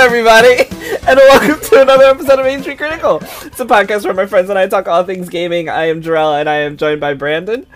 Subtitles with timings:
[0.00, 0.64] Hello, everybody,
[1.06, 3.18] and welcome to another episode of Main Street Critical.
[3.42, 5.68] It's a podcast where my friends and I talk all things gaming.
[5.68, 7.66] I am Jarrell, and I am joined by Brandon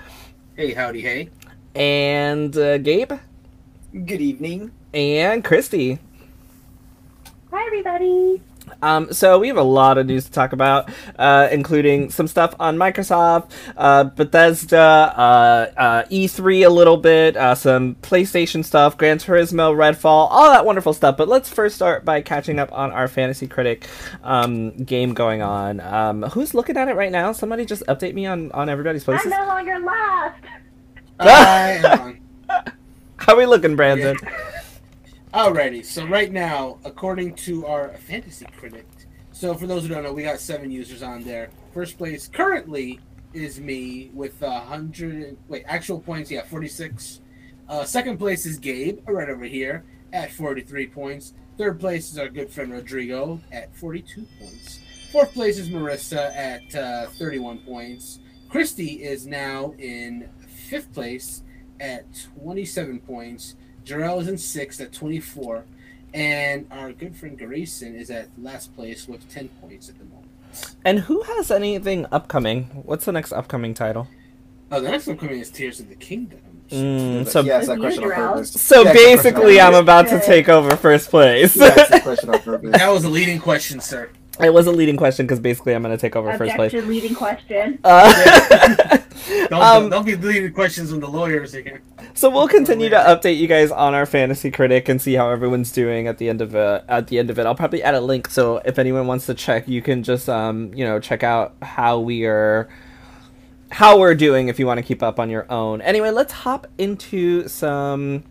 [0.56, 1.28] Hey, howdy, hey.
[1.74, 3.12] and uh, Gabe
[3.92, 4.72] Good evening.
[4.94, 5.98] and Christy.
[7.52, 8.40] Hi, everybody.
[8.82, 12.54] Um, so we have a lot of news to talk about, uh, including some stuff
[12.58, 19.18] on Microsoft, uh, Bethesda, uh, uh, E3 a little bit, uh, some PlayStation stuff, Gran
[19.18, 21.16] Turismo, Redfall, all that wonderful stuff.
[21.16, 23.86] But let's first start by catching up on our Fantasy Critic
[24.22, 25.80] um, game going on.
[25.80, 27.32] Um, who's looking at it right now?
[27.32, 29.32] Somebody just update me on, on everybody's places.
[29.32, 30.44] I'm no longer last.
[31.20, 32.20] I am.
[33.16, 34.16] How are we looking, Brandon?
[35.34, 38.86] Alrighty, so right now, according to our fantasy critic,
[39.32, 41.50] so for those who don't know, we got seven users on there.
[41.72, 43.00] First place currently
[43.32, 45.36] is me with a hundred.
[45.48, 47.20] Wait, actual points, yeah, forty-six.
[47.68, 51.34] Uh, second place is Gabe, right over here, at forty-three points.
[51.58, 54.78] Third place is our good friend Rodrigo at forty-two points.
[55.10, 58.20] Fourth place is Marissa at uh, thirty-one points.
[58.48, 60.28] Christy is now in
[60.68, 61.42] fifth place
[61.80, 62.04] at
[62.36, 63.56] twenty-seven points.
[63.84, 65.64] Jarrell is in sixth at 24,
[66.14, 70.30] and our good friend Grayson is at last place with 10 points at the moment.
[70.84, 72.64] And who has anything upcoming?
[72.84, 74.08] What's the next upcoming title?
[74.70, 76.40] Oh, the next upcoming is Tears of the Kingdom.
[76.70, 78.32] Mm, so- yeah, that question on you, Jarrell.
[78.34, 78.60] purpose.
[78.60, 81.56] So Yeah, it's that basically, question I'm about to take over first place.
[81.56, 81.76] purpose.
[81.78, 84.08] Yeah, that question on that was a leading question, sir.
[84.40, 86.72] It was a leading question because basically I'm going to take over first place.
[86.72, 87.78] Objection, leading question.
[87.84, 88.98] Uh,
[89.48, 91.80] Don't, um, don't be leading questions when the lawyers here.
[92.14, 95.72] so we'll continue to update you guys on our fantasy critic and see how everyone's
[95.72, 97.46] doing at the end of uh, at the end of it.
[97.46, 100.74] I'll probably add a link so if anyone wants to check, you can just um,
[100.74, 102.68] you know check out how we are
[103.70, 105.80] how we're doing if you want to keep up on your own.
[105.80, 108.24] Anyway, let's hop into some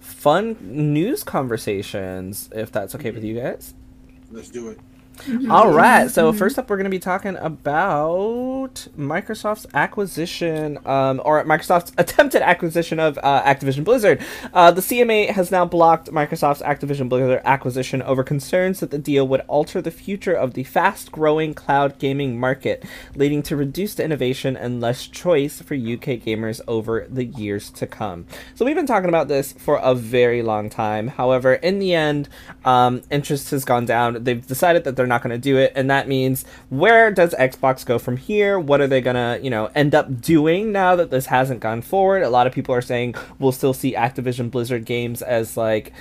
[0.00, 3.74] fun news conversations if that's okay with you guys.
[4.30, 4.78] Let's do it.
[5.48, 6.10] All right.
[6.10, 12.42] So first up, we're going to be talking about Microsoft's acquisition, um, or Microsoft's attempted
[12.42, 14.22] acquisition of uh, Activision Blizzard.
[14.52, 19.26] Uh, the CMA has now blocked Microsoft's Activision Blizzard acquisition over concerns that the deal
[19.26, 24.80] would alter the future of the fast-growing cloud gaming market, leading to reduced innovation and
[24.80, 28.26] less choice for UK gamers over the years to come.
[28.54, 31.08] So we've been talking about this for a very long time.
[31.08, 32.28] However, in the end,
[32.64, 34.24] um, interest has gone down.
[34.24, 37.84] They've decided that they're not going to do it, and that means where does Xbox
[37.84, 38.58] go from here?
[38.58, 41.82] What are they going to, you know, end up doing now that this hasn't gone
[41.82, 42.22] forward?
[42.22, 45.92] A lot of people are saying we'll still see Activision Blizzard games as like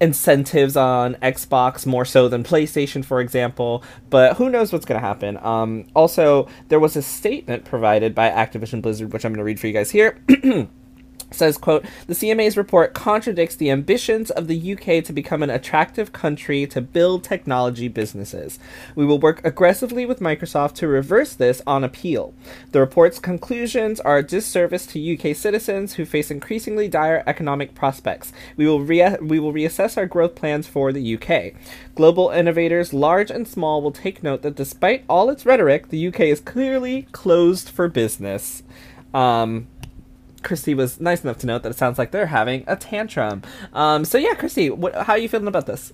[0.00, 3.82] incentives on Xbox more so than PlayStation, for example.
[4.10, 5.38] But who knows what's going to happen?
[5.38, 9.60] Um, also, there was a statement provided by Activision Blizzard, which I'm going to read
[9.60, 10.18] for you guys here.
[11.30, 16.12] says quote the cma's report contradicts the ambitions of the uk to become an attractive
[16.12, 18.58] country to build technology businesses.
[18.94, 22.34] We will work aggressively with microsoft to reverse this on appeal.
[22.72, 28.32] The report's conclusions are a disservice to uk citizens who face increasingly dire economic prospects.
[28.56, 31.54] We will rea- we will reassess our growth plans for the uk
[31.94, 36.20] global innovators large and small will take note that despite all its rhetoric the uk
[36.20, 38.62] is clearly closed for business.
[39.14, 39.66] Um,
[40.42, 43.42] Christy was nice enough to note that it sounds like they're having a tantrum.
[43.72, 45.92] Um, so yeah, Christy, what, how are you feeling about this?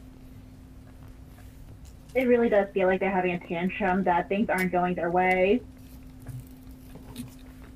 [2.14, 5.62] It really does feel like they're having a tantrum that things aren't going their way.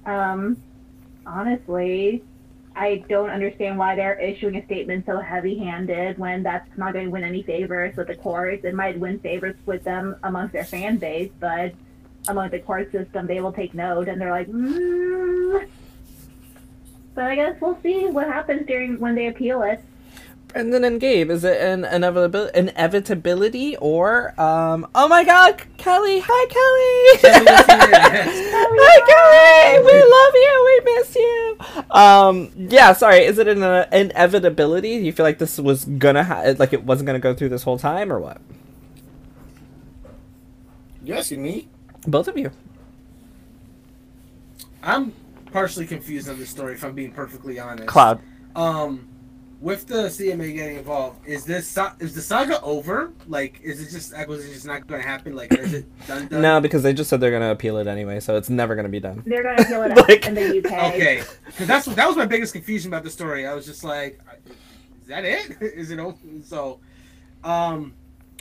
[0.04, 0.62] Um,
[1.24, 2.22] honestly,
[2.74, 7.10] I don't understand why they're issuing a statement so heavy-handed when that's not going to
[7.10, 8.64] win any favors with the courts.
[8.64, 11.72] It might win favors with them amongst their fan base, but
[12.28, 15.66] among the court system, they will take note and they're like, mm.
[17.16, 19.82] But I guess we'll see what happens during when they appeal it.
[20.48, 24.86] Brendan and Gabe, is it an inevitabil- inevitability or um?
[24.94, 26.22] Oh my God, Kelly!
[26.24, 27.46] Hi, Kelly!
[28.78, 29.84] Hi, Kelly!
[29.86, 30.64] We love you.
[30.66, 31.56] We miss you.
[31.90, 32.92] Um, yeah.
[32.92, 33.24] Sorry.
[33.24, 34.98] Is it an uh, inevitability?
[34.98, 37.62] Do you feel like this was gonna ha- like it wasn't gonna go through this
[37.62, 38.42] whole time, or what?
[41.02, 41.68] You asking me?
[42.06, 42.50] Both of you.
[44.82, 45.12] I'm
[45.56, 47.88] partially confused on this story, if I'm being perfectly honest.
[47.88, 48.20] Cloud.
[48.54, 49.08] Um,
[49.58, 53.10] with the CMA getting involved, is this is the saga over?
[53.26, 55.34] Like, is it just acquisition just not going to happen?
[55.34, 56.28] Like, is it done?
[56.28, 56.42] done?
[56.42, 59.00] No, because they just said they're gonna appeal it anyway, so it's never gonna be
[59.00, 59.22] done.
[59.24, 60.94] They're going to appeal it Like- in the UK.
[60.94, 63.46] Okay, because that's that was my biggest confusion about the story.
[63.46, 64.20] I was just like,
[65.00, 65.56] is that it?
[65.62, 66.18] Is it over?
[66.44, 66.80] So,
[67.42, 67.94] um,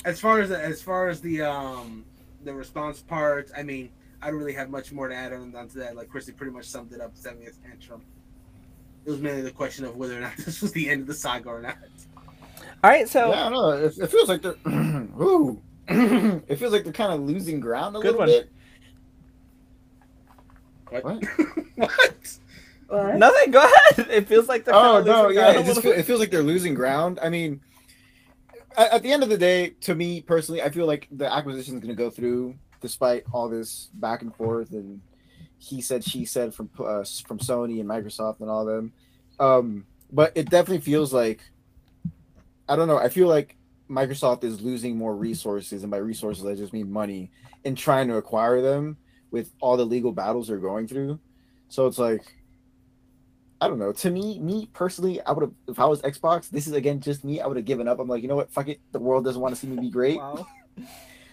[0.03, 2.03] as far as as far as the um
[2.43, 3.89] the response part, I mean,
[4.25, 5.95] I don't really have much more to add on onto that.
[5.95, 7.11] Like Christy pretty much summed it up.
[7.15, 8.01] Seventh tantrum.
[9.05, 11.13] it was mainly the question of whether or not this was the end of the
[11.13, 11.77] saga or not.
[12.83, 13.85] All right, so yeah, I don't know.
[13.85, 14.55] It, it feels like they're.
[15.21, 15.61] Ooh.
[15.87, 18.27] it feels like they're kind of losing ground a Good little one.
[18.29, 18.49] bit.
[20.89, 21.03] What?
[21.03, 21.23] What?
[21.75, 22.37] what?
[22.87, 23.15] What?
[23.17, 23.51] nothing.
[23.51, 24.07] Go ahead.
[24.11, 26.03] It feels like they're Oh kinda no, losing yeah, ground it just little feel, it
[26.05, 27.19] feels like they're losing ground.
[27.21, 27.61] I mean,
[28.77, 31.75] at, at the end of the day, to me personally, I feel like the acquisition
[31.75, 35.01] is going to go through despite all this back and forth and
[35.57, 38.93] he said she said from uh, from Sony and Microsoft and all of them.
[39.39, 41.41] Um, but it definitely feels like
[42.67, 42.97] I don't know.
[42.97, 43.55] I feel like
[43.89, 47.31] Microsoft is losing more resources, and by resources I just mean money,
[47.63, 48.97] in trying to acquire them
[49.31, 51.19] with all the legal battles they're going through.
[51.69, 52.35] So it's like
[53.61, 53.91] I don't know.
[53.91, 56.49] To me, me personally, I would have if I was Xbox.
[56.49, 57.41] This is again just me.
[57.41, 57.99] I would have given up.
[57.99, 58.51] I'm like, you know what?
[58.51, 58.81] Fuck it.
[58.91, 60.17] The world doesn't want to see me be great.
[60.17, 60.45] Wow.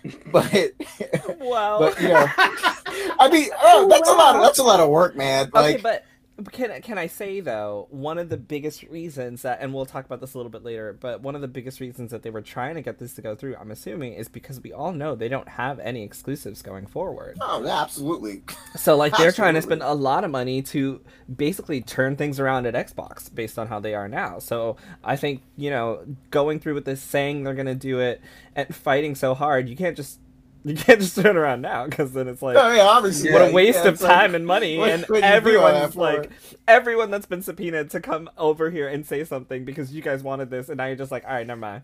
[0.33, 0.73] But
[1.39, 1.79] Wow.
[1.79, 4.37] but you know, I mean, oh, that's a lot.
[4.37, 5.47] Of, that's a lot of work, man.
[5.55, 6.05] okay, Like, but
[6.51, 10.21] can can I say though one of the biggest reasons that, and we'll talk about
[10.21, 12.75] this a little bit later, but one of the biggest reasons that they were trying
[12.75, 15.49] to get this to go through, I'm assuming, is because we all know they don't
[15.49, 17.39] have any exclusives going forward.
[17.41, 18.43] oh, absolutely.
[18.77, 21.01] So like they're trying to spend a lot of money to
[21.35, 24.39] basically turn things around at Xbox based on how they are now.
[24.39, 28.21] So I think, you know, going through with this saying they're going to do it
[28.55, 30.19] and fighting so hard, you can't just
[30.65, 33.33] you can't just turn around now because then it's like Oh, yeah, obviously.
[33.33, 35.15] what yeah, a waste yeah, of it's like, time and money what- and what do
[35.17, 35.27] you do
[35.61, 36.31] all everyone's like
[36.69, 40.51] everyone that's been subpoenaed to come over here and say something because you guys wanted
[40.51, 41.83] this and now you're just like all right never mind.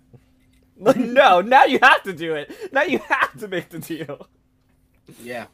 [0.79, 2.55] Like no now you have to do it.
[2.73, 4.29] Now you have to make the deal.
[5.23, 5.47] Yeah.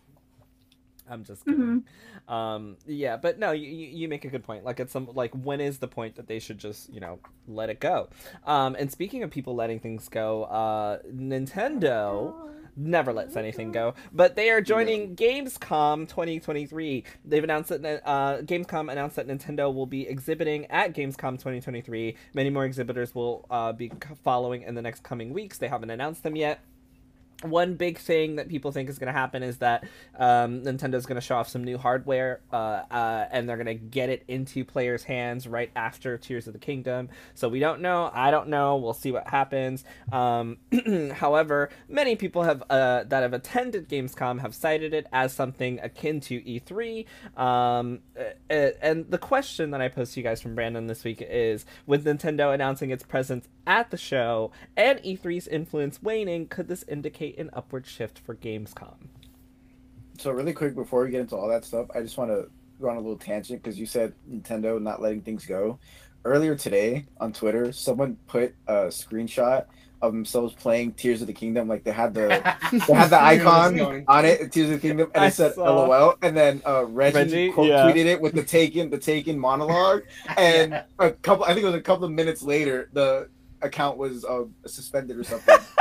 [1.08, 1.84] i'm just kidding.
[2.28, 4.64] Um yeah but no you, you you make a good point.
[4.64, 7.18] Like it's some like when is the point that they should just you know
[7.48, 8.08] let it go?
[8.46, 12.34] Um and speaking of people letting things go uh nintendo
[12.76, 13.94] never lets anything go.
[14.12, 17.04] But they are joining Gamescom 2023.
[17.24, 22.16] They've announced that uh, Gamescom announced that Nintendo will be exhibiting at Gamescom 2023.
[22.34, 23.90] Many more exhibitors will uh, be
[24.22, 25.58] following in the next coming weeks.
[25.58, 26.60] They haven't announced them yet.
[27.42, 29.84] One big thing that people think is going to happen is that
[30.18, 33.74] um, Nintendo's going to show off some new hardware, uh, uh, and they're going to
[33.74, 37.08] get it into players' hands right after Tears of the Kingdom.
[37.34, 38.10] So we don't know.
[38.12, 38.76] I don't know.
[38.76, 39.84] We'll see what happens.
[40.12, 40.58] Um,
[41.14, 46.20] however, many people have uh, that have attended Gamescom have cited it as something akin
[46.20, 47.04] to E3.
[47.36, 48.00] Um,
[48.48, 52.04] and the question that I posed to you guys from Brandon this week is: With
[52.04, 57.50] Nintendo announcing its presence at the show and E3's influence waning, could this indicate an
[57.52, 58.96] upward shift for Gamescom?
[60.18, 62.48] So really quick before we get into all that stuff, I just want to
[62.80, 65.78] go on a little tangent because you said Nintendo not letting things go.
[66.24, 69.66] Earlier today on Twitter, someone put a screenshot
[70.00, 71.66] of themselves playing Tears of the Kingdom.
[71.68, 72.28] Like they had the
[72.72, 75.64] they had the icon on it, Tears of the Kingdom, and I it said saw.
[75.86, 76.14] LOL.
[76.22, 77.82] And then uh, Reggie, Reggie, quote yeah.
[77.84, 80.02] tweeted it with the Taken the Taken monologue.
[80.38, 80.82] And Yeah.
[80.98, 83.28] a couple, I think it was a couple of minutes later, the
[83.62, 85.56] account was uh, suspended or something.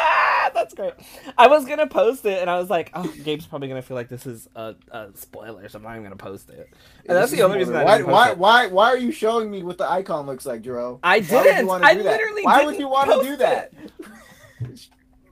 [0.55, 0.93] That's great.
[1.37, 4.09] I was gonna post it, and I was like, "Oh, Gabe's probably gonna feel like
[4.09, 6.69] this is a, a spoiler, so I'm not even gonna post it."
[7.07, 8.37] And that's the only reason I why, didn't post why, it.
[8.37, 10.99] why, why are you showing me what the icon looks like, Jero?
[11.03, 11.67] I Why would you didn't.
[11.67, 12.11] wanna I do that?
[12.11, 12.43] literally.
[12.43, 13.73] Why would you want to do that?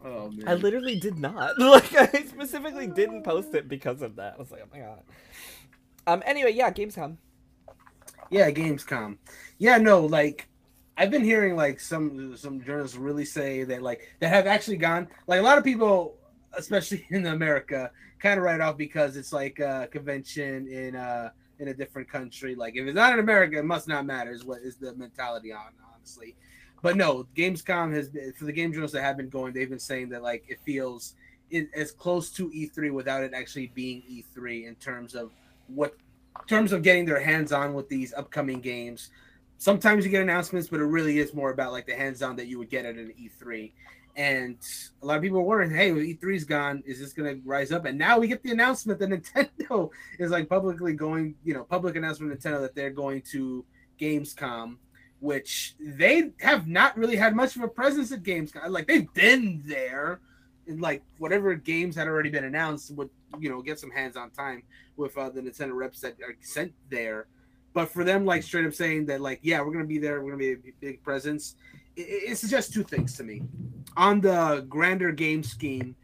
[0.04, 0.48] Oh man.
[0.48, 1.56] I literally did not.
[1.60, 4.36] Like I specifically didn't post it because of that.
[4.36, 5.04] I was like, oh my god.
[6.08, 6.24] Um.
[6.25, 7.18] Anyway, yeah, Gamescom.
[8.30, 9.18] Yeah, Gamescom.
[9.60, 10.48] Yeah, no, like
[10.98, 15.07] I've been hearing like some some journalists really say that like that have actually gone
[15.27, 16.15] like a lot of people,
[16.53, 21.29] especially in America, kind of write off because it's like a convention in uh
[21.60, 22.55] in a different country.
[22.55, 24.31] Like if it's not in America, it must not matter.
[24.31, 26.36] Is what is the mentality on honestly.
[26.81, 29.53] But no, Gamescom has for the game journalists that have been going.
[29.53, 31.15] They've been saying that like it feels
[31.75, 35.31] as close to E3 without it actually being E3 in terms of
[35.67, 35.95] what
[36.48, 39.10] terms of getting their hands on with these upcoming games.
[39.62, 42.48] Sometimes you get announcements, but it really is more about like the hands on that
[42.48, 43.72] you would get at an E3.
[44.15, 44.58] And
[45.03, 47.86] a lot of people are wondering, hey, E3's gone, is this going to rise up?
[47.86, 51.96] And now we get the announcement that Nintendo is like publicly going, you know, public
[51.96, 53.63] announcement Nintendo that they're going to
[54.00, 54.77] Gamescom,
[55.20, 58.68] which they have not really had much of a presence at Gamescom.
[58.68, 60.22] Like they've been there,
[60.65, 64.32] in like whatever games had already been announced would you know get some hands on
[64.32, 64.63] time
[64.96, 67.27] with uh, the Nintendo reps that are sent there.
[67.74, 70.32] But for them, like straight up saying that, like, yeah, we're gonna be there, we're
[70.32, 71.56] gonna be a big presence.
[71.96, 73.44] It, it suggests two things to me.
[73.98, 75.96] On the grander game scheme,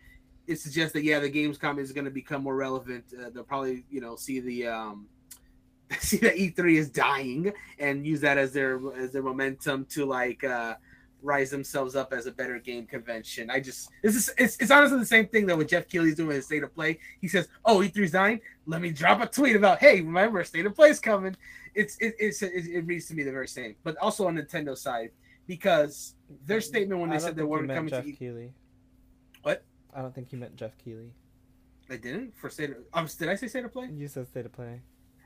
[0.48, 3.06] it suggests that yeah, the Gamescom is gonna become more relevant.
[3.14, 5.08] Uh, they'll probably you know see the um,
[6.00, 10.44] see that E3 is dying and use that as their as their momentum to like
[10.44, 10.76] uh,
[11.22, 13.50] rise themselves up as a better game convention.
[13.50, 16.30] I just this is it's, it's honestly the same thing that what Geoff Keighley's doing
[16.30, 17.00] with State of Play.
[17.22, 18.40] He says, "Oh, E3's dying.
[18.66, 21.36] Let me drop a tweet about, hey, remember State of Play's coming."
[21.76, 24.78] It's it, it's it, it reads to me the very same, but also on Nintendo
[24.78, 25.12] side
[25.48, 28.54] because their statement when they said they you weren't coming Geoff to E- Keighley.
[29.44, 29.64] What?
[29.96, 31.12] I don't think you meant Geoff Keighley.
[31.88, 32.72] they didn't for State.
[32.72, 33.90] Of, um, did I say State of Play?
[33.94, 34.82] You said State of Play.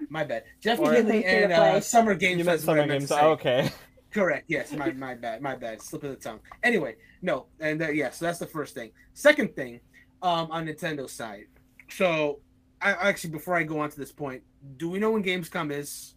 [0.10, 0.43] My bad.
[0.62, 2.39] Geoff Or- Keighley and uh, Summer Games.
[2.39, 3.12] You meant is what I Summer Games.
[3.12, 3.71] Oh, okay.
[4.11, 4.45] Correct.
[4.47, 5.41] Yes, my my bad.
[5.41, 5.81] My bad.
[5.81, 6.39] Slip of the tongue.
[6.63, 8.91] Anyway, no, and uh, yeah, so that's the first thing.
[9.13, 9.79] Second thing,
[10.21, 11.45] um, on Nintendo side.
[11.89, 12.39] So,
[12.81, 14.43] I actually before I go on to this point,
[14.77, 16.15] do we know when Gamescom is?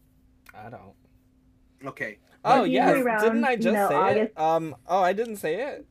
[0.55, 0.95] I don't.
[1.87, 2.19] Okay.
[2.45, 4.41] Oh But yes, usually didn't I just you know, say August- it?
[4.41, 4.77] Um.
[4.87, 5.87] Oh, I didn't say it.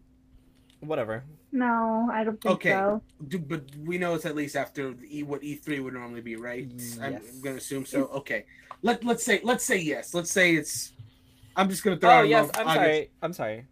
[0.81, 1.23] Whatever.
[1.51, 2.71] No, I don't think Okay.
[2.71, 3.01] so.
[3.27, 6.35] Do, but we know it's at least after the E, what E3 would normally be,
[6.35, 6.67] right?
[6.75, 6.97] Yes.
[7.01, 8.05] I'm gonna assume so.
[8.07, 8.45] Okay.
[8.81, 10.13] Let let's say let's say yes.
[10.13, 10.91] Let's say it's.
[11.55, 12.75] I'm just gonna throw Oh out yes, I'm August.
[12.75, 13.09] sorry.
[13.21, 13.65] I'm sorry.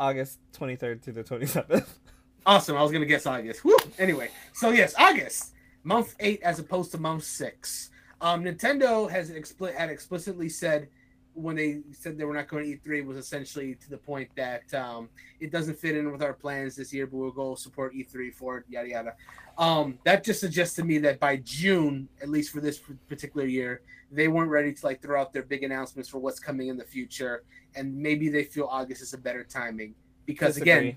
[0.00, 1.86] August 23rd to the 27th.
[2.44, 2.76] Awesome.
[2.76, 3.64] I was gonna guess August.
[3.64, 3.76] Woo!
[4.00, 5.52] Anyway, so yes, August,
[5.84, 7.90] month eight as opposed to month six.
[8.20, 10.88] Um, Nintendo has expli- had explicitly said
[11.34, 14.74] when they said they were not going to E3 was essentially to the point that
[14.74, 18.34] um, it doesn't fit in with our plans this year, but we'll go support E3
[18.34, 19.14] for it, yada yada.
[19.56, 23.82] Um, that just suggests to me that by June, at least for this particular year,
[24.12, 26.84] they weren't ready to like throw out their big announcements for what's coming in the
[26.84, 29.94] future, and maybe they feel August is a better timing.
[30.26, 30.96] Because again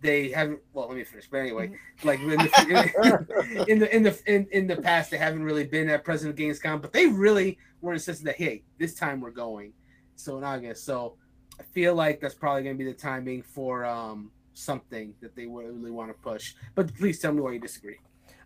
[0.00, 1.70] they haven't well let me finish but anyway
[2.02, 5.88] like in the in the in the in, in the past they haven't really been
[5.88, 9.72] at president gamescom but they really were insisting that hey this time we're going
[10.16, 10.84] so in august.
[10.84, 11.16] So
[11.58, 15.46] i feel like that's probably going to be the timing for um something that they
[15.46, 16.54] really want to push.
[16.74, 17.98] But please tell me why you disagree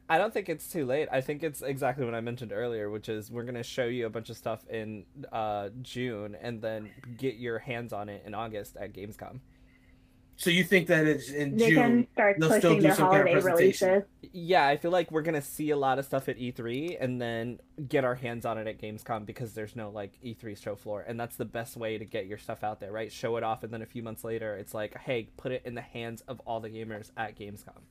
[0.09, 1.09] I don't think it's too late.
[1.13, 4.11] I think it's exactly what I mentioned earlier, which is we're gonna show you a
[4.11, 8.77] bunch of stuff in uh, June and then get your hands on it in August
[8.77, 9.41] at Gamescom.
[10.37, 12.95] so you think that it's in They june can start they'll still pushing do their
[12.95, 14.05] some kind of holiday releases.
[14.33, 17.59] Yeah, I feel like we're gonna see a lot of stuff at E3 and then
[17.89, 21.19] get our hands on it at Gamescom because there's no like E3 show floor, and
[21.19, 23.13] that's the best way to get your stuff out there, right?
[23.13, 25.75] Show it off, and then a few months later, it's like, hey, put it in
[25.75, 27.83] the hands of all the gamers at Gamescom.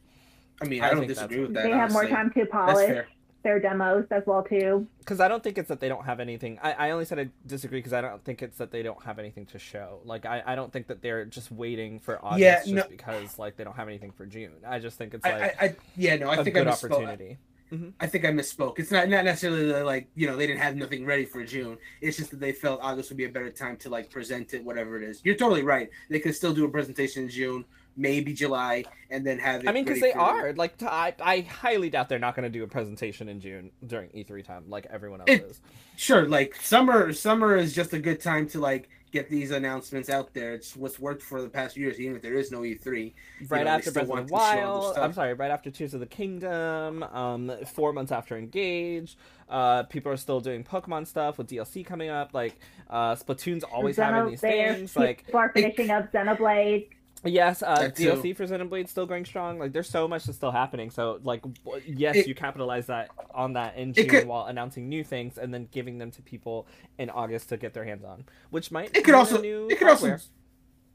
[0.61, 3.05] I mean I i, don't disagree with that They have more time to polish
[3.43, 4.87] their demos as well too.
[4.99, 6.59] Because I don't think it's that they don't have anything.
[6.61, 9.19] I, I only said I disagree because I don't think it's that they don't have
[9.19, 10.01] anything to show.
[10.03, 12.83] Like I, I don't think that they're just waiting for August Yeah, just no.
[12.89, 14.51] because like they don't have anything for June.
[14.67, 16.91] I just think it's like I, I yeah no i a think i good misspoke
[16.91, 17.37] opportunity.
[17.71, 17.89] Mm-hmm.
[17.99, 18.79] I think I misspoke.
[18.79, 21.77] It's not not necessarily like you know they didn't have nothing ready for June.
[22.01, 24.63] It's just that they felt August would be a better time to like present it,
[24.63, 25.21] whatever it is.
[25.23, 25.89] You're totally right.
[26.09, 27.65] They could still do a presentation in June,
[27.98, 29.68] maybe July, and then have it.
[29.68, 32.50] I mean, because they for- are like I, I highly doubt they're not going to
[32.58, 35.60] do a presentation in June during E3 time like everyone else It- is.
[35.98, 36.27] sure.
[36.27, 40.54] Like summer, summer is just a good time to like get these announcements out there.
[40.54, 43.13] It's what's worked for the past years, even if there is no E E3.
[43.50, 44.98] Right know, after Breath of the want to show the Wild.
[44.98, 49.18] I'm sorry, right after Tears of the Kingdom, um, four months after Engage,
[49.50, 52.34] uh, people are still doing Pokemon stuff with DLC coming up.
[52.34, 54.96] Like, uh, Splatoon's always having these they're- things.
[54.96, 56.89] Like, people are finishing up Xenoblade.
[57.27, 58.12] Yes, uh, That too.
[58.12, 59.60] DLC for Xenoblade still going strong.
[59.60, 60.89] Like, there's so much that's still happening.
[60.89, 61.43] So, like,
[61.86, 65.53] yes, It- you capitalize that on that in June could- while announcing new things and
[65.53, 66.67] then giving them to people
[66.98, 69.77] in August to get their hands on, which might It could be also new it
[69.77, 70.17] could also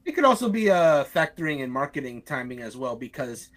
[0.05, 3.51] it could also be uh factoring and marketing timing as well because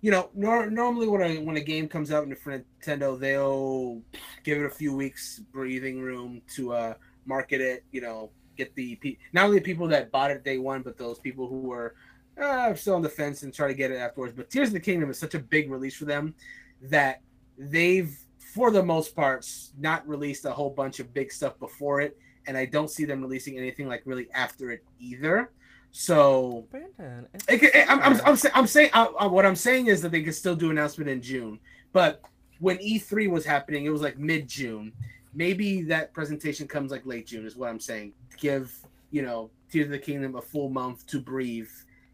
[0.00, 4.02] you know nor- normally when a when a game comes out in for Nintendo they'll
[4.42, 8.96] give it a few weeks breathing room to uh market it you know get the
[8.96, 11.94] pe- not only the people that bought it day one but those people who were
[12.40, 14.74] uh, I'm still on the fence and try to get it afterwards but Tears of
[14.74, 16.34] the Kingdom is such a big release for them
[16.82, 17.20] that
[17.58, 18.16] they've
[18.54, 22.56] for the most parts not released a whole bunch of big stuff before it and
[22.56, 25.50] I don't see them releasing anything like really after it either.
[25.92, 28.20] So Brandon, it, eh, I'm, I'm.
[28.26, 31.10] I'm, I'm saying I, I- what I'm saying is that they could still do announcement
[31.10, 31.60] in June,
[31.92, 32.22] but
[32.60, 34.92] when E3 was happening, it was like mid June.
[35.34, 38.14] Maybe that presentation comes like late June is what I'm saying.
[38.38, 38.74] Give
[39.10, 41.68] you know Tears of the Kingdom a full month to breathe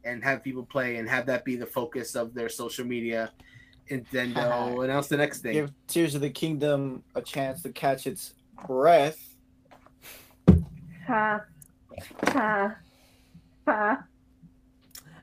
[0.08, 3.30] and have people play and have that be the focus of their social media,
[3.90, 5.52] and then they'll announce the next thing.
[5.52, 8.34] Give Tears of the Kingdom a chance to catch its
[8.66, 9.36] breath.
[11.06, 11.40] Ha.
[12.24, 12.76] Ha.
[13.66, 14.04] Ha.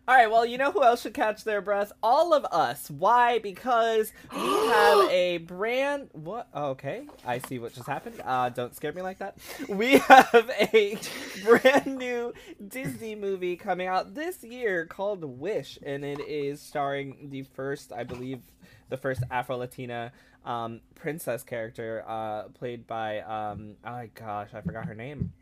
[0.07, 1.91] All right, well, you know who else should catch their breath?
[2.03, 2.91] All of us.
[2.91, 3.39] Why?
[3.39, 6.09] Because we have a brand.
[6.11, 6.47] What?
[6.55, 8.21] Okay, I see what just happened.
[8.23, 9.37] Uh, don't scare me like that.
[9.67, 10.99] We have a
[11.43, 12.35] brand new
[12.67, 18.03] Disney movie coming out this year called Wish, and it is starring the first, I
[18.03, 18.41] believe,
[18.89, 20.11] the first Afro Latina
[20.45, 23.21] um, princess character, uh, played by.
[23.21, 25.33] Um, oh my gosh, I forgot her name.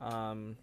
[0.00, 0.56] Um,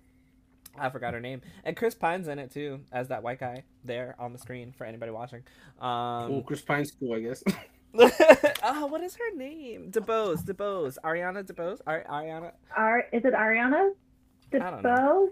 [0.78, 4.16] I forgot her name, and Chris Pine's in it too as that white guy there
[4.20, 5.44] on the screen for anybody watching.
[5.80, 7.44] Um, Cool, Chris Pine's cool, I guess.
[8.64, 9.92] oh, what is her name?
[9.92, 12.52] DeBose, DeBose, Ariana DeBose, Ari- Ariana.
[12.76, 13.92] Are is it Ariana?
[14.54, 15.30] I don't DeBose?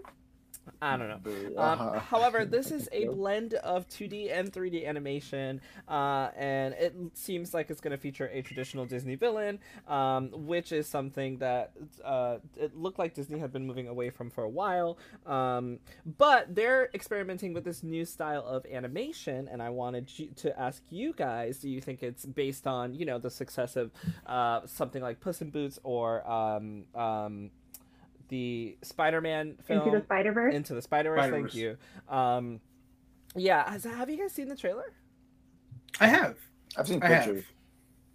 [0.82, 1.60] I don't know.
[1.60, 1.90] Uh-huh.
[1.90, 7.54] Um, however, this is a blend of 2D and 3D animation, uh, and it seems
[7.54, 11.72] like it's going to feature a traditional Disney villain, um, which is something that
[12.04, 14.98] uh, it looked like Disney had been moving away from for a while.
[15.26, 15.78] Um,
[16.18, 21.12] but they're experimenting with this new style of animation, and I wanted to ask you
[21.14, 23.90] guys: Do you think it's based on you know the success of
[24.26, 27.50] uh, something like Puss in Boots or um, um,
[28.28, 29.80] the Spider-Man film?
[29.80, 30.54] Into the Spider Verse?
[30.54, 31.20] Into the Spider Verse.
[31.30, 31.54] Thank Spider-Verse.
[31.54, 31.76] you.
[32.08, 32.60] Um,
[33.36, 34.92] yeah, has, have you guys seen the trailer?
[36.00, 36.36] I have.
[36.76, 37.44] I've seen pictures.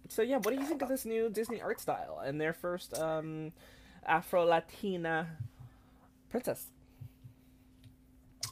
[0.08, 2.98] So yeah, what do you think of this new Disney art style and their first
[2.98, 3.52] um,
[4.06, 5.28] Afro Latina
[6.30, 6.66] princess?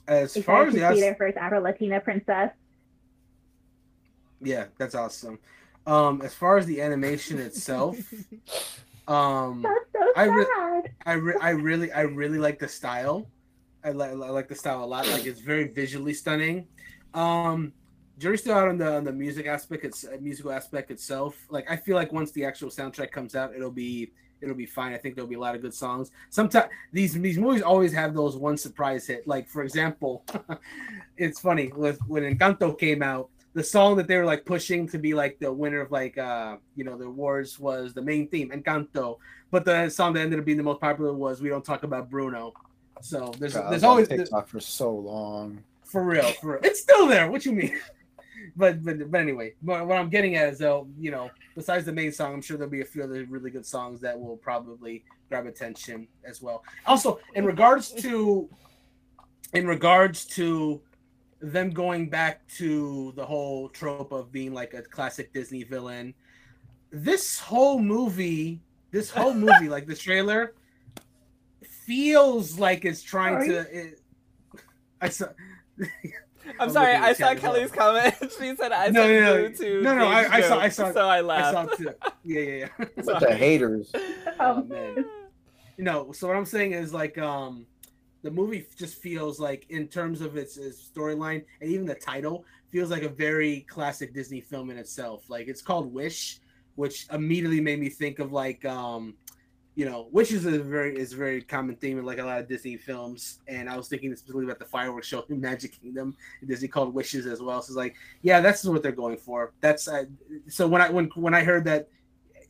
[0.07, 2.51] As Excited far as to the see their first Afro Latina princess.
[4.41, 5.39] yeah, that's awesome.
[5.87, 7.97] Um, as far as the animation itself,
[9.09, 10.68] um, That's so I re- sad.
[11.09, 13.27] I, re- I really I really like the style.
[13.83, 15.09] I like I like the style a lot.
[15.09, 16.67] Like it's very visually stunning.
[17.15, 17.73] Um,
[18.19, 19.85] jury's still out on the on the music aspect.
[19.85, 21.47] It's uh, musical aspect itself.
[21.49, 24.13] Like I feel like once the actual soundtrack comes out, it'll be
[24.43, 24.93] it'll be fine.
[24.93, 26.11] I think there'll be a lot of good songs.
[26.29, 29.27] Sometimes these these movies always have those one surprise hit.
[29.27, 30.27] Like for example,
[31.17, 33.31] it's funny with when Encanto came out.
[33.59, 36.59] The song that they were like pushing to be like the winner of like uh
[36.77, 39.19] you know the awards was the main theme Encanto,
[39.51, 42.09] but the song that ended up being the most popular was "We Don't Talk About
[42.09, 42.53] Bruno."
[43.01, 45.65] So there's God, there's always TikTok for so long.
[45.83, 46.61] for real, for real.
[46.63, 47.29] It's still there.
[47.33, 47.77] What you mean?
[48.57, 51.93] but but but anyway, what, what I'm getting at is though, you know, besides the
[51.93, 55.03] main song, I'm sure there'll be a few other really good songs that will probably
[55.29, 56.63] grab attention as well.
[56.87, 58.49] Also, in regards to
[59.53, 60.81] in regards to
[61.41, 66.15] them going back to the whole trope of being like a classic Disney villain,
[66.91, 68.61] this whole movie,
[68.91, 70.55] this whole movie, like the trailer,
[71.85, 73.59] feels like it's trying to.
[73.61, 74.01] It,
[75.01, 75.27] I saw.
[75.81, 75.87] I'm
[76.61, 77.53] I'm sorry, I saw chat as well.
[77.55, 78.15] Kelly's comment.
[78.41, 79.43] she said I No, said no, no.
[79.43, 81.53] no, to No, no, I- Dave's I saw- joke, I saw- so I I laughed.
[81.53, 81.91] saw it too.
[82.25, 82.87] Yeah, yeah, yeah.
[83.05, 83.93] Bunch of haters.
[84.41, 85.05] Oh man.
[85.77, 87.67] You know, so what I'm saying is like um
[88.29, 92.45] the movie just feels like in terms of its, its storyline and even the title
[92.71, 95.31] feels like a very classic Disney film in itself.
[95.31, 96.41] Like it's called Wish,
[96.75, 99.15] which immediately made me think of like um
[99.77, 102.41] you know, Wish is a very is a very common theme in like a lot
[102.41, 106.17] of Disney films, and I was thinking specifically about the fireworks show in Magic Kingdom.
[106.45, 107.63] Disney called Wishes as well.
[107.63, 109.53] So it's like, yeah, that's what they're going for.
[109.61, 110.05] That's uh,
[110.49, 111.89] so when I when when I heard that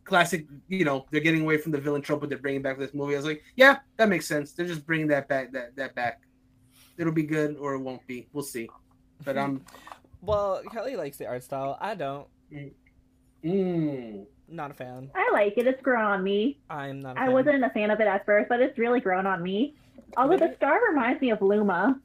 [0.08, 2.92] classic, you know, they're getting away from the villain trope, but they're bringing back this
[2.94, 3.14] movie.
[3.14, 4.52] I was like, yeah, that makes sense.
[4.52, 5.52] They're just bringing that back.
[5.52, 6.22] That that back.
[6.96, 8.26] It'll be good or it won't be.
[8.32, 8.68] We'll see.
[9.24, 9.62] But um,
[10.20, 11.78] Well, Kelly likes the art style.
[11.80, 12.26] I don't.
[13.44, 15.10] mm, Not a fan.
[15.14, 15.66] I like it.
[15.66, 16.58] It's grown on me.
[16.68, 17.16] I'm not.
[17.16, 17.32] A I fan.
[17.34, 19.76] wasn't a fan of it at first, but it's really grown on me.
[20.16, 22.00] Although the star reminds me of Luma.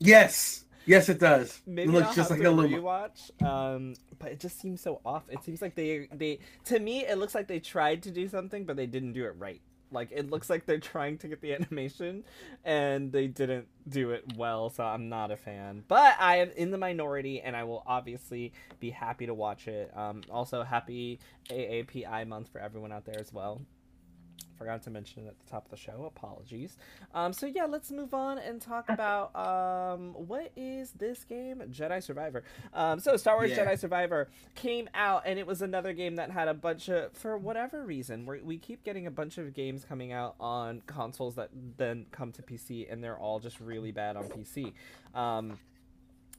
[0.00, 1.60] yes, yes, it does.
[1.66, 2.76] Maybe it looks I'll just like a Luma.
[2.76, 3.42] rewatch.
[3.44, 5.24] Um, but it just seems so off.
[5.30, 8.64] It seems like they they to me it looks like they tried to do something,
[8.64, 9.60] but they didn't do it right.
[9.92, 12.24] Like it looks like they're trying to get the animation,
[12.64, 14.70] and they didn't do it well.
[14.70, 15.84] So I'm not a fan.
[15.88, 19.90] But I am in the minority, and I will obviously be happy to watch it.
[19.96, 21.18] Um, also happy
[21.50, 23.62] AAPI month for everyone out there as well.
[24.60, 26.04] Forgot to mention it at the top of the show.
[26.04, 26.76] Apologies.
[27.14, 31.62] Um, so yeah, let's move on and talk about um, what is this game?
[31.70, 32.44] Jedi Survivor.
[32.74, 33.64] Um, so Star Wars Yeah.
[33.64, 37.38] Jedi Survivor came out, and it was another game that had a bunch of, for
[37.38, 41.48] whatever reason, we we keep getting a bunch of games coming out on consoles that
[41.78, 44.74] then come to PC, and they're all just really bad on PC.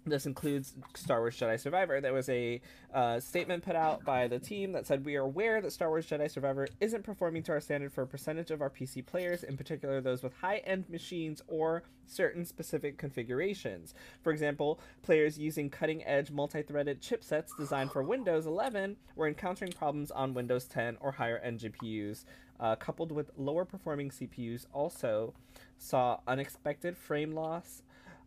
[0.04, 2.02] This includes Star Wars Jedi Survivor.
[2.02, 2.60] There was a
[2.92, 6.08] uh, statement put out by the team that said, We are aware that Star Wars
[6.08, 9.58] Jedi Survivor isn't performing to our standard for a percentage of our PC players, in
[9.58, 13.94] particular those with high end machines or certain specific configurations.
[14.24, 19.72] For example, players using cutting edge multi threaded chipsets designed for Windows 11 were encountering
[19.72, 22.26] problems on Windows 10 or higher end GPUs.
[22.60, 25.34] Uh, coupled with lower performing CPUs, also
[25.80, 27.82] saw unexpected frame loss,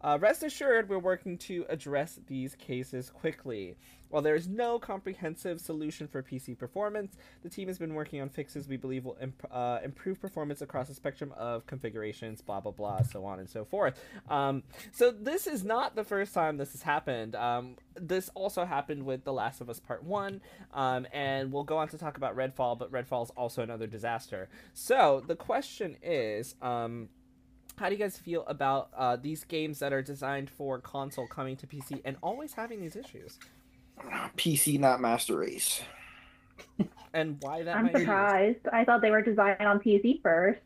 [0.05, 3.75] uh, rest assured, we're working to address these cases quickly.
[4.11, 8.29] While there is no comprehensive solution for PC performance, the team has been working on
[8.29, 12.71] fixes we believe will imp- uh, improve performance across a spectrum of configurations, blah, blah,
[12.71, 13.99] blah, so on and so forth.
[14.29, 14.63] Um,
[14.93, 17.35] so, this is not the first time this has happened.
[17.35, 20.41] Um, this also happened with The Last of Us Part 1,
[20.75, 24.51] um, and we'll go on to talk about Redfall, but Redfall is also another disaster.
[24.75, 26.55] So, the question is.
[27.77, 31.57] How do you guys feel about uh, these games that are designed for console coming
[31.57, 33.39] to PC and always having these issues?
[34.37, 35.83] PC, not Master Race.
[37.13, 38.01] And why that I'm might be?
[38.01, 38.67] surprised.
[38.73, 40.61] I thought they were designed on PC first.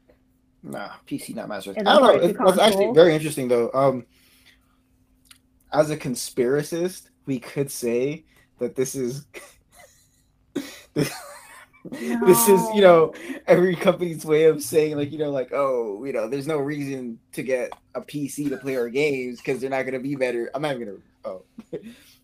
[0.63, 1.83] Nah, PC, not Master Race.
[1.87, 2.19] I don't know.
[2.19, 3.71] those are It's, actually very interesting though.
[3.73, 4.07] Um,
[5.73, 8.25] as a conspiracist, we could say
[8.59, 9.27] that this is
[10.95, 11.13] this,
[12.27, 13.15] this is you know
[13.47, 17.19] every company's way of saying like you know like oh you know there's no reason
[17.33, 20.51] to get a PC to play our games because they're not gonna be better.
[20.55, 21.43] I'm not even gonna oh.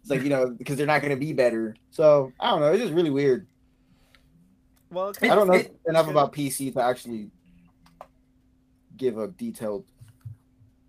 [0.04, 1.74] It's like you know because they're not going to be better.
[1.90, 2.72] So I don't know.
[2.72, 3.46] It's just really weird.
[4.90, 7.30] Well, I don't know it- enough about PC to actually
[8.96, 9.84] give a detailed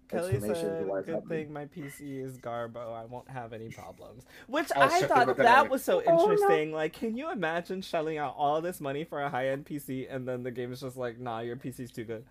[0.10, 1.46] Kelly said, why it's "Good happening.
[1.46, 2.94] thing my PC is Garbo.
[2.96, 6.16] I won't have any problems." Which oh, I I thought that, that was so Oh,
[6.16, 6.32] no.
[6.32, 6.72] interesting.
[6.74, 10.44] Like, can you imagine shelling out all this money for a high-end PC and then
[10.44, 12.24] the game is just like, "Nah, your PC's too good.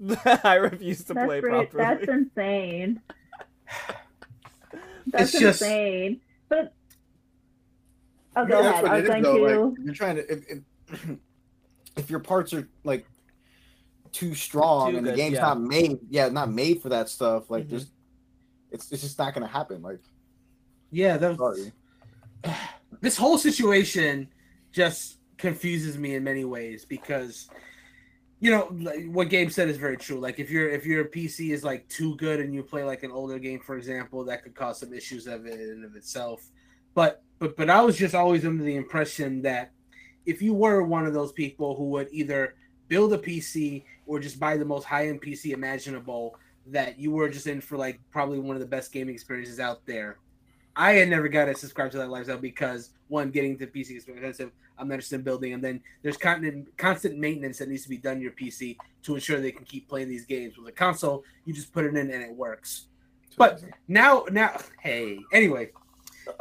[0.44, 3.00] I refuse to That's play pretty, properly." That's insane.
[5.08, 6.20] That's It's just- insane.
[6.48, 6.72] But
[8.36, 8.82] oh, go No, ahead.
[8.82, 9.64] what I it was going though, to.
[9.68, 11.06] like, you're trying to if, if,
[11.96, 13.06] if your parts are like
[14.18, 15.40] too strong Too and the game's yeah.
[15.42, 17.50] not made, yeah, not made for that stuff.
[17.50, 17.70] Like, Mhm.
[17.70, 17.92] just
[18.70, 19.82] it's it's just not gonna happen.
[19.82, 20.00] Like,
[20.90, 21.72] Yeah, that sorry.
[23.00, 24.28] this whole situation
[24.72, 27.48] just confuses me in many ways because
[28.40, 30.18] you know like, what Gabe said is very true.
[30.18, 33.12] Like if your if your PC is like too good and you play like an
[33.12, 36.50] older game, for example, that could cause some issues of it in and of itself.
[36.94, 39.72] But but but I was just always under the impression that
[40.26, 42.54] if you were one of those people who would either
[42.88, 47.28] build a PC or just buy the most high end PC imaginable, that you were
[47.28, 50.18] just in for like probably one of the best gaming experiences out there.
[50.76, 54.06] I had never got to subscribe to that lifestyle because one, getting the PC is
[54.06, 54.52] expensive.
[54.78, 57.96] I'm not interested in building, and then there's constant constant maintenance that needs to be
[57.96, 60.56] done to your PC to ensure they can keep playing these games.
[60.56, 62.86] With a console, you just put it in and it works.
[63.36, 65.70] But now, now, hey, anyway,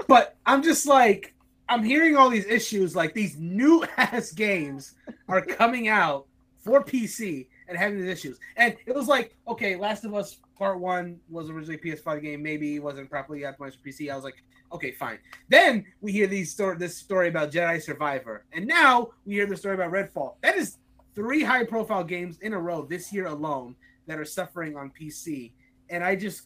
[0.07, 1.33] but I'm just like
[1.69, 4.93] I'm hearing all these issues, like these new ass games
[5.27, 6.26] are coming out
[6.67, 10.79] for PC and having these issues, and it was like, okay, Last of Us Part
[10.79, 14.11] One was originally a PS5 game, maybe it wasn't properly optimized for PC.
[14.11, 15.17] I was like, okay, fine.
[15.47, 19.55] Then we hear these story, this story about Jedi Survivor, and now we hear the
[19.55, 20.35] story about Redfall.
[20.41, 20.77] That is
[21.15, 23.75] three high-profile games in a row this year alone
[24.07, 25.53] that are suffering on PC,
[25.89, 26.43] and I just,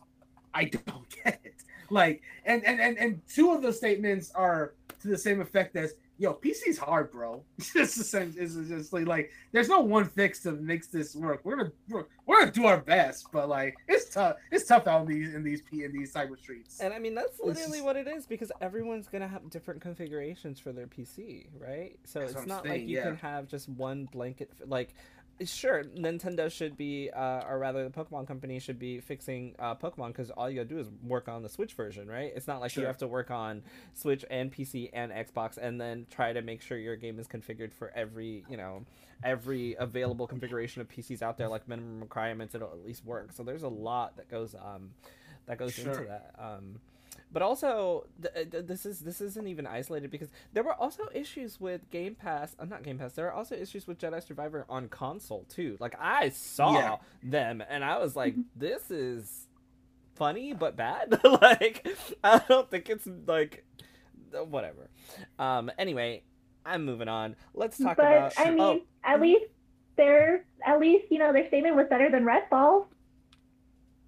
[0.54, 1.64] I don't get it.
[1.90, 5.96] Like, and and and, and two of those statements are to the same effect as,
[6.18, 8.34] "Yo, PC's hard, bro." It's just the same.
[8.38, 11.42] It's just like, there's no one fix to makes this work.
[11.44, 14.38] We're gonna we're, we're gonna do our best, but like, it's tough.
[14.52, 16.80] It's tough out in these in these P in these cyber streets.
[16.80, 20.72] And I mean that's literally what it is because everyone's gonna have different configurations for
[20.72, 21.98] their PC, right?
[22.06, 23.04] So it's not saying, like you yeah.
[23.04, 24.52] can have just one blanket.
[24.66, 24.94] Like,
[25.46, 30.08] sure, Nintendo should be, uh, or rather, the Pokemon Company should be fixing uh, Pokemon
[30.08, 32.32] because all you gotta do is work on the Switch version, right?
[32.36, 36.06] It's not like you have to work on Switch and PC and Xbox and then
[36.10, 38.86] try to make sure your game is configured for every, you know,
[39.24, 42.56] every available configuration of PCs out there, like minimum requirements.
[42.56, 43.32] It'll at least work.
[43.32, 44.92] So there's a lot that goes um
[45.48, 46.36] that goes into that.
[46.38, 46.80] Um,
[47.32, 51.60] but also, th- th- this is this isn't even isolated because there were also issues
[51.60, 52.56] with Game Pass.
[52.60, 53.14] Uh, not Game Pass.
[53.14, 55.78] There are also issues with Jedi Survivor on console too.
[55.80, 56.96] Like I saw Yeah.
[57.24, 59.48] them and I was like, this is
[60.16, 61.20] funny but bad.
[61.42, 61.88] like
[62.24, 63.64] I don't think it's like
[64.38, 64.90] uh, whatever.
[65.40, 65.72] Um.
[65.78, 66.24] Anyway,
[66.66, 67.36] I'm moving on.
[67.54, 68.34] Let's talk but about.
[68.38, 69.46] I mean, oh, at least
[69.98, 72.86] their at least you know their statement was better than Red Redfall.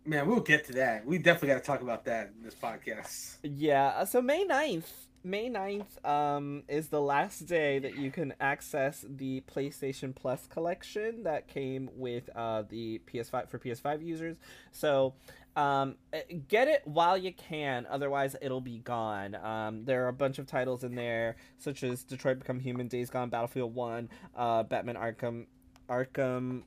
[0.05, 1.05] Man, we'll get to that.
[1.05, 3.37] We definitely got to talk about that in this podcast.
[3.41, 4.89] Yeah, uh, so May 9th,
[5.23, 11.23] May 9th um is the last day that you can access the PlayStation Plus collection
[11.23, 14.35] that came with uh the PS5 for PS5 users.
[14.73, 15.13] So
[15.55, 16.17] um uh,
[16.49, 20.47] get it while you can otherwise it'll be gone um there are a bunch of
[20.47, 25.45] titles in there such as detroit become human days gone battlefield 1 uh batman arkham
[25.87, 26.63] arkham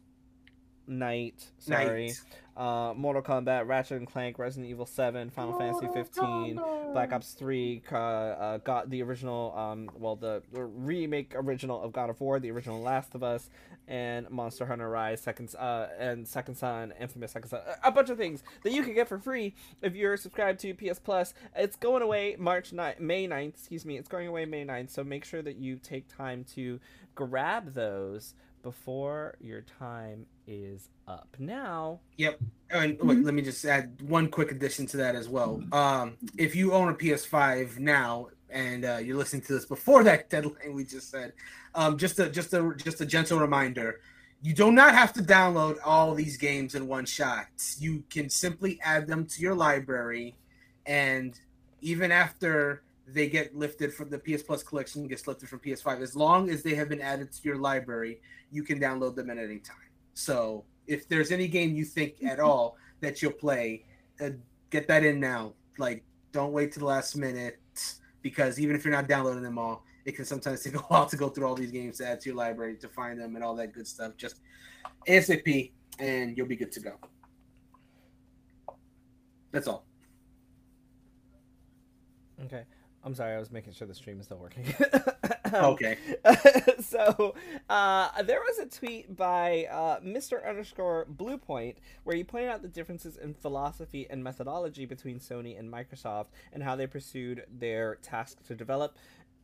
[0.87, 2.21] knight sorry Night.
[2.57, 6.61] Uh, Mortal Kombat, Ratchet and Clank, Resident Evil 7, Final Fantasy 15,
[6.93, 12.09] Black Ops 3, uh, uh, got the original, um, well, the, remake original of God
[12.09, 13.51] of War, the original Last of Us,
[13.89, 18.09] and Monster Hunter Rise, Second, uh, and Second Son, Infamous Second Son, a- a bunch
[18.09, 21.35] of things that you can get for free if you're subscribed to PS Plus.
[21.55, 25.05] It's going away March 9th, May 9th, excuse me, it's going away May 9th, so
[25.05, 26.81] make sure that you take time to
[27.15, 31.29] grab those before your time is up.
[31.39, 32.39] Now, Yep.
[32.71, 35.63] And wait, let me just add one quick addition to that as well.
[35.73, 40.31] Um, if you own a PS5 now and uh, you're listening to this before that
[40.31, 41.33] deadline we just said,
[41.75, 44.01] um, just a just a just a gentle reminder,
[44.43, 47.47] you do not have to download all these games in one shot.
[47.79, 50.37] You can simply add them to your library,
[50.87, 51.39] and
[51.81, 56.17] even after they get lifted from the PS Plus collection gets lifted from PS5, as
[56.17, 59.59] long as they have been added to your library, you can download them at any
[59.59, 59.77] time.
[60.17, 63.85] So if there's any game you think at all that you'll play,
[64.21, 64.31] uh,
[64.71, 65.53] get that in now.
[65.79, 66.03] Like,
[66.33, 67.61] don't wait to the last minute
[68.23, 71.17] because even if you're not downloading them all, it can sometimes take a while to
[71.17, 73.55] go through all these games to add to your library to find them and all
[73.55, 74.17] that good stuff.
[74.17, 74.41] Just
[75.07, 76.99] ASAP, and you'll be good to go.
[79.53, 79.85] That's all.
[82.45, 82.65] Okay.
[83.05, 84.65] I'm sorry, I was making sure the stream is still working.
[85.55, 85.97] okay.
[86.81, 87.35] so
[87.69, 90.47] uh, there was a tweet by uh, Mr.
[90.47, 95.73] Underscore Bluepoint where he pointed out the differences in philosophy and methodology between Sony and
[95.73, 98.97] Microsoft and how they pursued their task to develop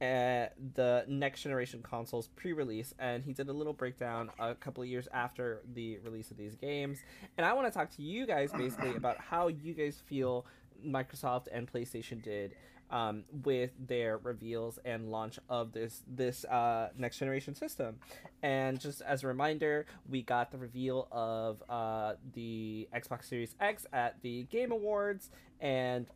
[0.02, 4.88] uh, the next generation consoles pre-release and he did a little breakdown a couple of
[4.88, 6.98] years after the release of these games
[7.36, 10.44] and i want to talk to you guys basically about how you guys feel
[10.84, 12.56] microsoft and playstation did
[12.92, 17.96] um, with their reveals and launch of this this uh, next generation system.
[18.42, 23.86] And just as a reminder, we got the reveal of uh, the Xbox Series X
[23.92, 26.06] at the Game Awards, and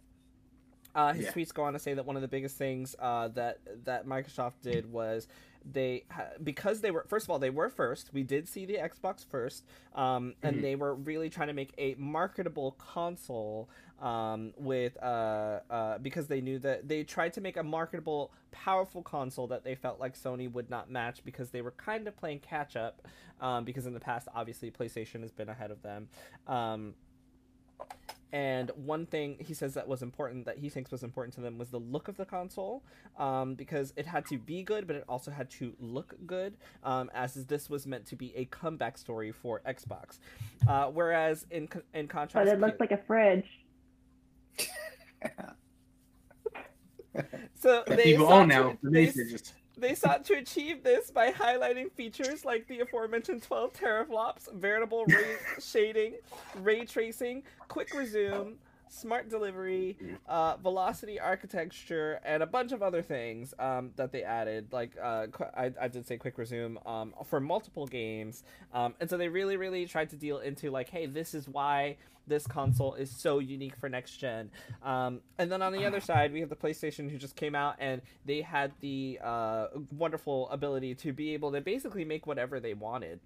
[0.95, 1.33] uh, his Yeah.
[1.33, 4.61] tweets go on to say that one of the biggest things uh, that that Microsoft
[4.63, 5.29] did was
[5.73, 8.11] they ha- because they were first of all they were first.
[8.13, 10.63] We did see the Xbox first, um, and Mhm.
[10.63, 13.69] they were really trying to make a marketable console
[14.01, 19.03] um, with uh, uh, because they knew that they tried to make a marketable, powerful
[19.03, 22.41] console that they felt like Sony would not match because they were kind of playing
[22.41, 23.03] catch up.
[23.41, 26.09] Um, because in the past, obviously, PlayStation has been ahead of them.
[26.47, 26.95] Um,
[28.33, 31.59] and one thing he says that was important that he thinks was important to them
[31.59, 32.83] was the look of the console,
[33.19, 37.11] um, because it had to be good, but it also had to look good, um,
[37.15, 40.19] as this was meant to be a comeback story for Xbox.
[40.69, 43.47] Uh, whereas in in contrast, But it looks like a fridge.
[47.55, 48.77] so they People sought own now.
[48.83, 49.53] The they, mini fridges.
[49.79, 55.39] They sought to achieve this by highlighting features like the aforementioned 12 teraflops, variable rate
[55.61, 56.15] shading,
[56.63, 58.55] ray tracing, quick resume,
[58.89, 59.97] smart delivery,
[60.29, 64.73] uh, velocity architecture, and a bunch of other things um, that they added.
[64.73, 69.09] Like uh, qu- I, I did say quick resume um, for multiple games, um, and
[69.09, 71.97] so they really, really tried to deal into like, hey, this is why
[72.27, 74.51] this console is so unique for next gen.
[74.83, 77.77] Um, and then on the other side, we have the PlayStation, who just came out
[77.79, 82.75] and they had the uh, wonderful ability to be able to basically make whatever they
[82.75, 83.21] wanted.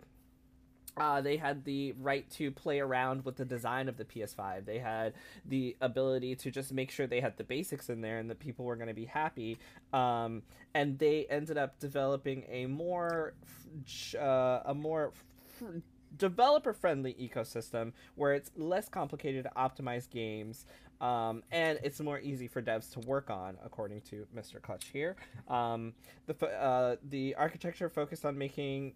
[0.97, 4.65] Uh, they had the right to play around with the design of the PS5.
[4.65, 5.15] They had
[5.47, 8.65] the ability to just make sure they had the basics in there and that people
[8.65, 9.59] were going to be happy.
[9.93, 10.43] Um,
[10.75, 13.35] and they ended up developing a more,
[14.19, 15.13] uh, a more
[16.17, 20.67] developer friendly ecosystem where it's less complicated to optimize games.
[21.01, 24.61] Um, and it's more easy for devs to work on, according to Mr.
[24.61, 25.17] Clutch here.
[25.49, 25.95] Um,
[26.27, 28.93] the uh, the architecture focused on making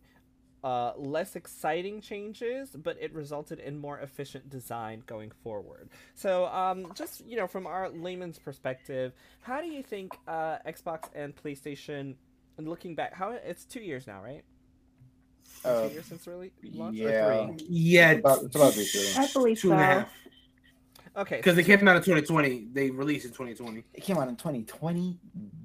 [0.65, 5.91] uh, less exciting changes, but it resulted in more efficient design going forward.
[6.15, 11.11] So, um, just you know, from our layman's perspective, how do you think uh, Xbox
[11.15, 12.15] and PlayStation,
[12.57, 14.43] and looking back, how it's two years now, right?
[15.67, 17.47] Uh, two years since really launch, or yeah.
[17.47, 17.67] three?
[17.69, 19.25] Yeah, It's about, it's about this year.
[19.25, 19.75] I believe two so.
[19.75, 20.13] and a half.
[21.17, 22.69] Okay, Because they came out in 2020.
[22.73, 23.85] They released in 2020.
[23.95, 25.17] It came out in 2020.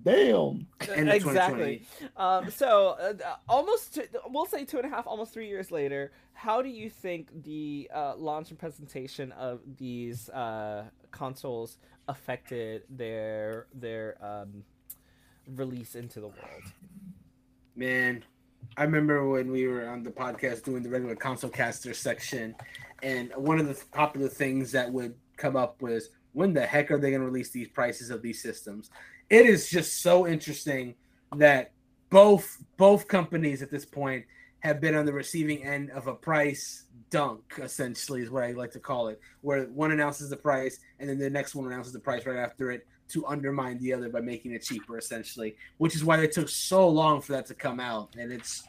[0.04, 0.68] Damn.
[0.94, 1.84] End of exactly.
[2.16, 5.72] Um, so uh, uh, almost, two, we'll say two and a half, almost three years
[5.72, 6.12] later.
[6.34, 13.68] How do you think the uh, launch and presentation of these uh, consoles affected their
[13.74, 14.64] their um,
[15.48, 16.64] release into the world?
[17.76, 18.24] Man,
[18.78, 22.56] I remember when we were on the podcast doing the regular console caster section,
[23.02, 27.00] and one of the popular things that would come up with when the heck are
[27.00, 28.92] they going to release these prices of these systems?
[29.30, 30.96] It is just so interesting
[31.36, 31.72] that
[32.10, 34.26] both both companies at this point
[34.60, 38.72] have been on the receiving end of a price dunk, essentially, is what I like
[38.72, 42.00] to call it, where one announces the price and then the next one announces the
[42.00, 46.04] price right after it to undermine the other by making it cheaper, essentially, which is
[46.04, 48.16] why it took so long for that to come out.
[48.20, 48.64] And it's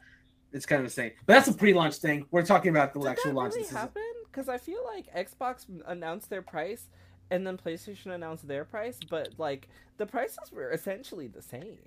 [0.53, 1.13] it's kind of insane.
[1.27, 2.27] But that's a pre-launch thing.
[2.31, 3.53] We're talking about the Did actual launch.
[3.55, 4.03] really This is- happen?
[4.31, 6.85] Because I feel like Xbox announced their price,
[7.31, 11.79] and then PlayStation announced their price, but like the prices were essentially the same.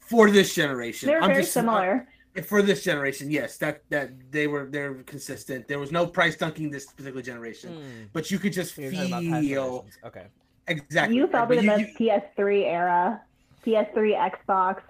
[0.00, 1.06] for this generation.
[1.08, 2.06] They're I'm very just- similar.
[2.36, 5.66] uh, for this generation, yes, that that they were they're consistent.
[5.68, 8.04] There was no price dunking this particular generation, Hmm.
[8.12, 9.98] but you could just You're talking about past feel generations.
[10.04, 10.26] Okay.
[10.68, 11.16] exactly.
[11.16, 13.20] You felt But it in you- the PS3 era,
[13.64, 14.82] PS3, Xbox,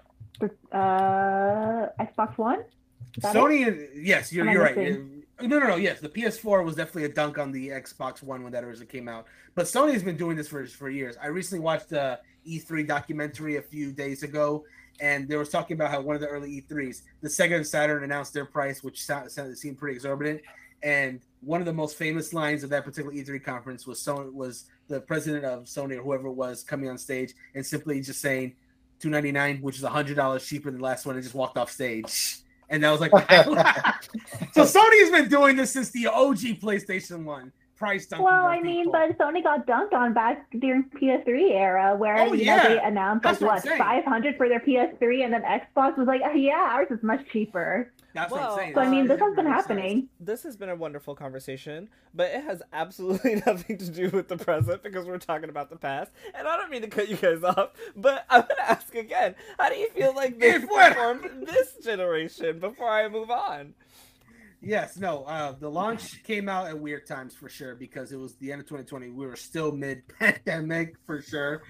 [0.71, 2.63] uh, Xbox One.
[3.21, 3.39] that it?
[3.39, 4.75] Sony, and yes, you're you're right.
[5.41, 5.75] No, no, no.
[5.75, 9.07] Yes, the PS4 was definitely a dunk on the Xbox One when that originally came
[9.07, 9.27] out.
[9.53, 11.15] But Sony's been doing this for for years.
[11.21, 14.63] I recently watched uh, a E3 documentary a few days ago,
[14.99, 18.03] and they was talking about how one of the early E3s, the Sega and Saturn
[18.03, 20.41] announced their price, which sounded seemed pretty exorbitant.
[20.81, 24.65] And one of the most famous lines of that particular E3 conference was Sony was
[24.87, 28.55] the president of Sony or whoever it was coming on stage and simply just saying
[28.99, 32.37] 299 which is $100 cheaper than the last one and just walked off stage.
[32.69, 33.11] And that was like
[34.53, 38.61] So Sony's been doing this since the OG PlayStation 1 price dunking Well, on I
[38.61, 38.93] mean, people.
[38.93, 42.57] but Sony got dunked on back during PS3 era, where Oh, you yeah.
[42.57, 46.07] know, they announced That's like what what 500 for their PS3, and then Xbox was
[46.07, 47.91] like, oh, yeah, ours is much cheaper.
[48.13, 48.73] That's what Well, I'm saying.
[48.73, 49.61] So I mean, this has been It sense.
[49.67, 50.09] happening.
[50.19, 54.37] This has been a wonderful conversation, but it has absolutely nothing to do with the
[54.37, 56.11] present because we're talking about the past.
[56.33, 59.69] And I don't mean to cut you guys off, but I'm gonna ask again: How
[59.69, 60.93] do you feel like they If what?
[60.93, 63.75] performed this generation before I move on?
[64.61, 65.23] Yes, no.
[65.25, 68.61] Uh, the launch came out at weird times for sure because it was the end
[68.61, 69.09] of 2020.
[69.09, 71.61] We were still mid-pandemic for sure,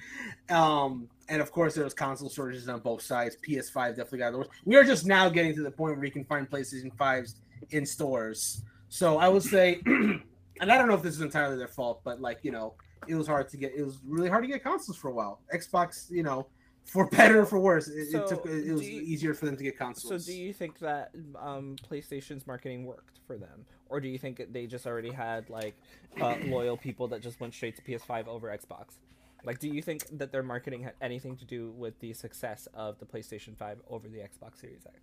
[0.49, 3.35] um, and of course there was console shortages on both sides.
[3.45, 4.51] PS5 definitely got the worst.
[4.63, 7.35] We are just now getting to the point where you can find PlayStation 5s
[7.71, 8.63] in stores.
[8.87, 10.21] So I would say, and
[10.61, 12.75] I don't know if this is entirely their fault, but like you know,
[13.07, 13.73] it was hard to get.
[13.75, 15.41] It was really hard to get consoles for a while.
[15.53, 16.47] Xbox, you know,
[16.87, 18.45] for better or for worse, it, So, it took.
[18.45, 20.25] It, do was you- easier for them to get consoles.
[20.25, 24.41] So, do you think that um, PlayStation's marketing worked for them, or do you think
[24.51, 25.75] they just already had like
[26.21, 28.95] uh, loyal people that just went straight to PS5 over Xbox?
[29.43, 32.99] Like, do you think that their marketing had anything to do with the success of
[32.99, 34.99] the PlayStation 5 over the Xbox Series X?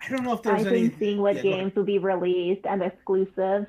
[0.00, 0.88] I don't know if there's I there's any.
[0.88, 3.66] think seeing what yeah, games will be released and exclusives.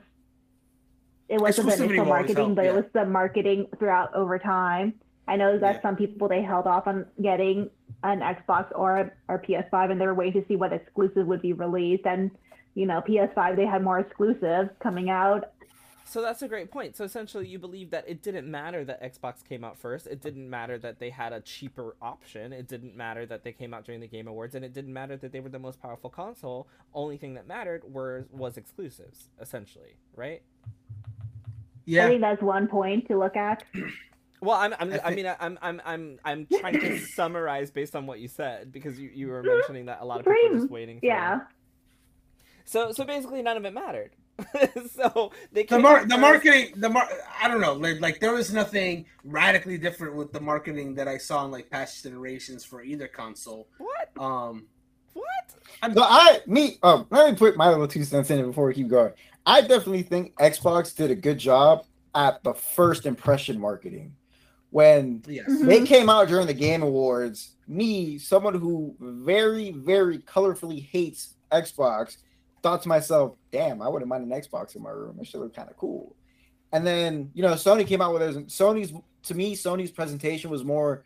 [1.28, 2.72] It wasn't the Exclusivity initial marketing, help, but yeah.
[2.72, 4.94] it was the marketing throughout over time.
[5.28, 5.82] I know that Yeah.
[5.82, 7.70] some people they held off on getting
[8.04, 11.54] an Xbox or or PS5, and they were waiting to see what exclusive would be
[11.54, 12.06] released.
[12.06, 12.32] And
[12.74, 15.52] you know, PS5 they had more exclusives coming out.
[16.04, 16.98] So that's a great point.
[16.98, 20.08] So essentially, you believe that it didn't matter that Xbox came out first.
[20.08, 22.52] It didn't matter that they had a cheaper option.
[22.52, 25.16] It didn't matter that they came out during the Game Awards, and it didn't matter
[25.16, 26.68] that they were the most powerful console.
[26.94, 30.42] Only thing that mattered were was exclusives, essentially, right?
[31.86, 32.06] Yeah.
[32.06, 33.64] I think that's one point to look at.
[34.42, 38.08] Well, I'm, I'm I I, mean, I'm, I'm, I'm, I'm trying to summarize based on
[38.08, 40.60] what you said because you, you were mentioning that a lot of people were Pretty-
[40.62, 41.00] just waiting.
[41.00, 41.42] For Yeah.
[42.66, 44.12] So, so basically, none of it mattered.
[44.92, 47.08] so they the came mar- the marketing the mar-
[47.40, 51.18] I don't know like, like there was nothing radically different with the marketing that I
[51.18, 53.68] saw in like past generations for either console.
[53.78, 54.10] What?
[54.20, 54.66] Um,
[55.14, 55.26] What?
[55.84, 58.66] I'm, So I, me, um, let me put my little two cents in it before
[58.66, 59.12] we keep going.
[59.46, 64.16] I definitely think Xbox did a good job at the first impression marketing.
[64.72, 65.86] When yes, they mm-hmm.
[65.86, 72.18] came out during the Game Awards, me, someone who very, very colorfully hates Xbox,
[72.64, 75.18] thought to myself, damn, I wouldn't mind an Xbox in my room.
[75.20, 76.16] It should look kind of cool.
[76.72, 78.48] And then, you know, Sony came out with it.
[78.48, 81.04] Sony's, to me, Sony's presentation was more,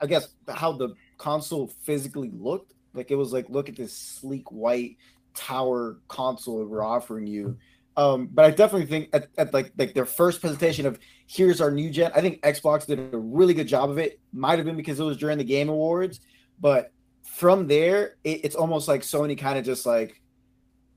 [0.00, 2.74] I guess, how the console physically looked.
[2.94, 4.98] Like it was like, look at this sleek white
[5.34, 7.58] tower console we're offering you.
[7.96, 11.70] Um, but I definitely think at, at like like their first presentation of here's our
[11.70, 14.20] new gen, I think Xbox did a really good job of it.
[14.32, 16.20] Might have been because it was during the Game Awards,
[16.60, 16.92] but
[17.24, 20.20] from there, it, it's almost like Sony kind of just like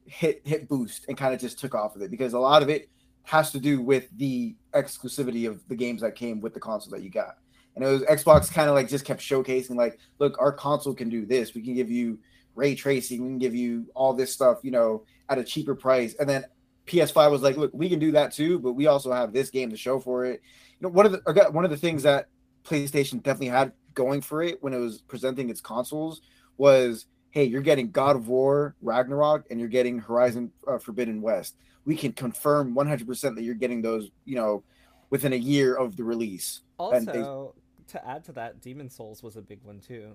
[0.06, 2.70] hit hit boost and kind of just took off with it because a lot of
[2.70, 2.90] it
[3.24, 7.04] has to do with the exclusivity of the games that came with the console that
[7.04, 7.36] you got.
[7.76, 11.10] And it was Xbox kind of like just kept showcasing like, look, our console can
[11.10, 11.54] do this.
[11.54, 12.20] We can give you
[12.56, 16.16] ray tracing, we can give you all this stuff, you know, at a cheaper price.
[16.20, 16.44] And then
[16.90, 19.70] PS5 was like, look, we can do that too, but we also have this game
[19.70, 20.42] to show for it.
[20.80, 22.28] You know, one of the I got- one of the things that
[22.64, 26.22] PlayStation definitely had going for it when it was presenting its consoles
[26.58, 31.56] was, hey, you're getting God of War Ragnarok and you're getting Horizon uh, Forbidden West.
[31.86, 34.64] We can confirm 100% that you're getting those, you know,
[35.10, 36.62] within a year of the release.
[36.80, 37.56] And they- Also,
[37.88, 40.12] to add to that, Demon Souls was a big one too.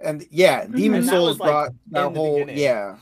[0.00, 0.94] And yeah, Demon Mm-hmm.
[0.94, 2.58] And that Souls was, like, brought that whole beginning.
[2.58, 2.96] yeah.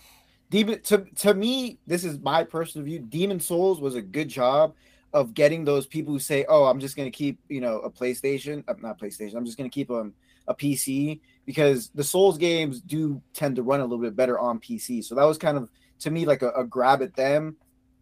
[0.51, 2.99] Demon to to me, this is my personal view.
[2.99, 4.75] Demon Souls was a good job
[5.13, 8.65] of getting those people who say, "Oh, I'm just gonna keep you know a PlayStation,
[8.69, 9.37] uh, not PlayStation.
[9.37, 10.13] I'm just gonna keep um,
[10.49, 14.59] a PC because the Souls games do tend to run a little bit better on
[14.59, 15.05] PC.
[15.05, 15.71] So that was kind of
[16.01, 17.57] to me like a, a grab at them.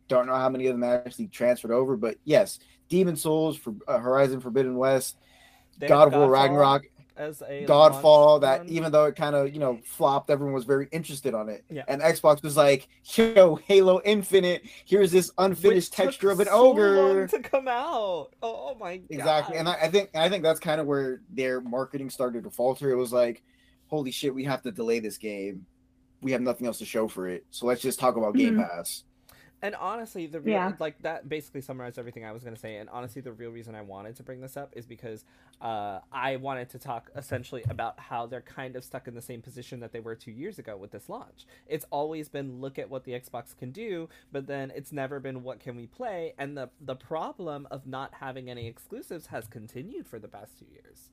[0.09, 3.99] Don't know how many of them actually transferred over, but yes, Demon Souls for uh,
[3.99, 5.19] Horizon Forbidden West,
[5.87, 6.85] God of War Ragnarok,
[7.19, 8.69] as a Godfall that one.
[8.69, 11.65] even though it kind of you know flopped, everyone was very interested on it.
[11.69, 11.85] Yeah.
[11.89, 16.53] And Xbox was like, "Yo, Halo Infinite, here's this unfinished Which texture of an so
[16.53, 18.29] ogre." to come out.
[18.43, 19.07] Oh, my god!
[19.11, 22.51] Exactly, and I, I think I think that's kind of where their marketing started to
[22.51, 22.91] falter.
[22.91, 23.43] It was like,
[23.89, 25.67] "Holy shit, we have to delay this game."
[26.21, 27.47] we have nothing else to show for it.
[27.51, 28.69] So let's just talk about Game Mhm.
[28.69, 29.05] Pass.
[29.61, 30.73] And honestly, the real Yeah.
[30.79, 32.77] like that basically summarized everything I was gonna say.
[32.77, 35.25] And honestly, the real reason I wanted to bring this up is because
[35.61, 39.43] uh, I wanted to talk essentially about how they're kind of stuck in the same
[39.43, 41.47] position that they were two years ago with this launch.
[41.67, 45.43] It's always been look at what the Xbox can do, but then it's never been
[45.43, 46.35] what can we play.
[46.39, 50.67] And the the problem of not having any exclusives has continued for the past two
[50.73, 51.11] years.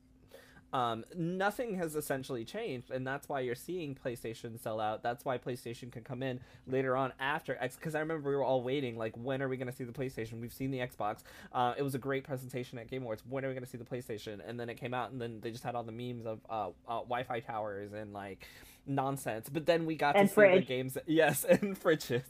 [0.76, 5.04] Um, nothing has essentially changed, and that's why you're seeing PlayStation sell out.
[5.04, 7.78] That's why PlayStation can come in later on after X.
[7.78, 9.94] Because I remember we were all waiting, like, when are we going to see the
[9.94, 10.42] PlayStation?
[10.42, 11.20] We've seen the Xbox.
[11.54, 13.24] Uh, it was a great presentation at Game Awards.
[13.30, 14.42] When are we going to see the PlayStation?
[14.46, 16.68] And then it came out, and then they just had all the memes of uh,
[16.90, 18.46] uh, Wi-Fi towers and like
[18.88, 19.50] nonsense.
[19.50, 20.94] But then we got And to see the games.
[20.94, 22.24] That, yes, and fridges.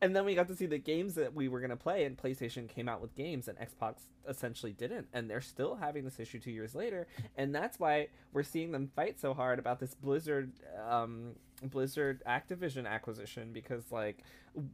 [0.00, 2.16] And then we got to see the games that we were going to play, and
[2.16, 3.96] PlayStation came out with games, and Xbox
[4.28, 5.06] essentially didn't.
[5.12, 8.90] And they're still having this issue two years later, and that's why we're seeing them
[8.94, 10.52] fight so hard about this Blizzard,
[10.88, 11.32] um,
[11.62, 14.18] Blizzard Activision acquisition because like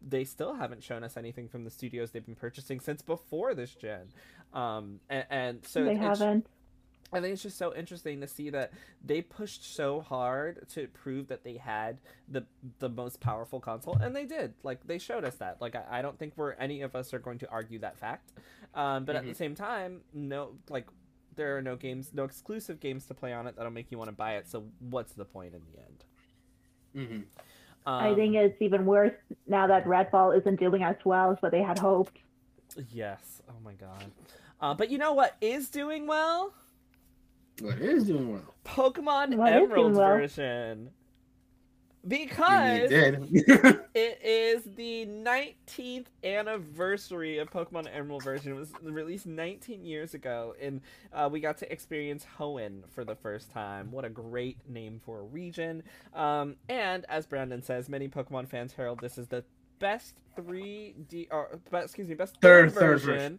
[0.09, 3.73] they still haven't shown us anything from the studios they've been purchasing since before this
[3.75, 4.09] gen.
[4.53, 6.47] Um, and, and so they it's- haven't.
[7.13, 8.73] I think it's just so interesting to see that
[9.05, 11.99] they pushed so hard to prove that they had
[12.29, 12.45] the
[12.79, 14.55] the most powerful console, and they did.
[14.63, 15.61] Like they showed us that.
[15.61, 18.33] Like I, I don't think we're any of us are going to argue that fact.
[18.75, 20.87] Um, but at the same time, no, like
[21.37, 24.09] there are no games, no exclusive games to play on it that'll make you want
[24.09, 24.49] to buy it.
[24.49, 26.05] So what's the point in the end?
[26.95, 27.21] hmm
[27.99, 29.15] I Um, think it's even worse
[29.47, 32.19] now that Redfall isn't doing as well as what they had hoped.
[32.91, 33.43] Yes.
[33.49, 34.13] Oh my god.
[34.61, 36.55] Uh, but you know what is doing well?
[37.61, 38.55] But it is doing well.
[38.65, 40.17] Pokemon What is doing Emerald well?
[40.19, 40.91] version.
[42.07, 42.91] Because.
[43.95, 48.53] It is the 19th anniversary of Pokemon Emerald version.
[48.53, 50.81] It was released 19 years ago, and
[51.13, 53.91] uh, we got to experience Hoenn for the first time.
[53.93, 55.83] What a great name for a region!
[56.15, 59.45] Um, and as Brandon says, many Pokemon fans herald this is the
[59.79, 63.39] best 3D, or excuse me, best third, Third- third version, version.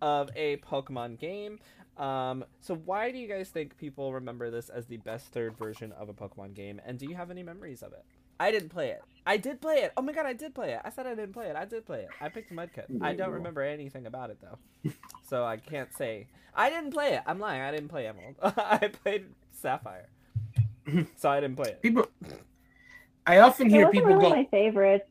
[0.00, 1.58] of a Pokemon game.
[2.00, 5.92] Um, so why do you guys think people remember this as the best third version
[5.92, 6.80] of a Pokemon game?
[6.86, 8.04] And do you have any memories of it?
[8.40, 9.02] I didn't play it.
[9.26, 9.92] I did play it.
[9.98, 10.80] Oh my god, I did play it.
[10.82, 11.56] I said I didn't play it.
[11.56, 12.08] I did play it.
[12.22, 13.02] I picked Mudkip.
[13.02, 14.90] I don't remember anything about it though,
[15.28, 17.22] so I can't say I didn't play it.
[17.26, 17.60] I'm lying.
[17.60, 18.36] I didn't play Emerald.
[18.42, 20.08] I played Sapphire,
[21.16, 21.82] so I didn't play it.
[21.82, 22.06] people,
[23.26, 24.36] I often It hear wasn't people really go.
[24.36, 25.06] my favorite,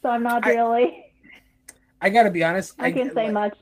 [0.00, 1.04] so I'm not I- really.
[2.00, 2.72] I gotta be honest.
[2.78, 3.58] I can't say like, much.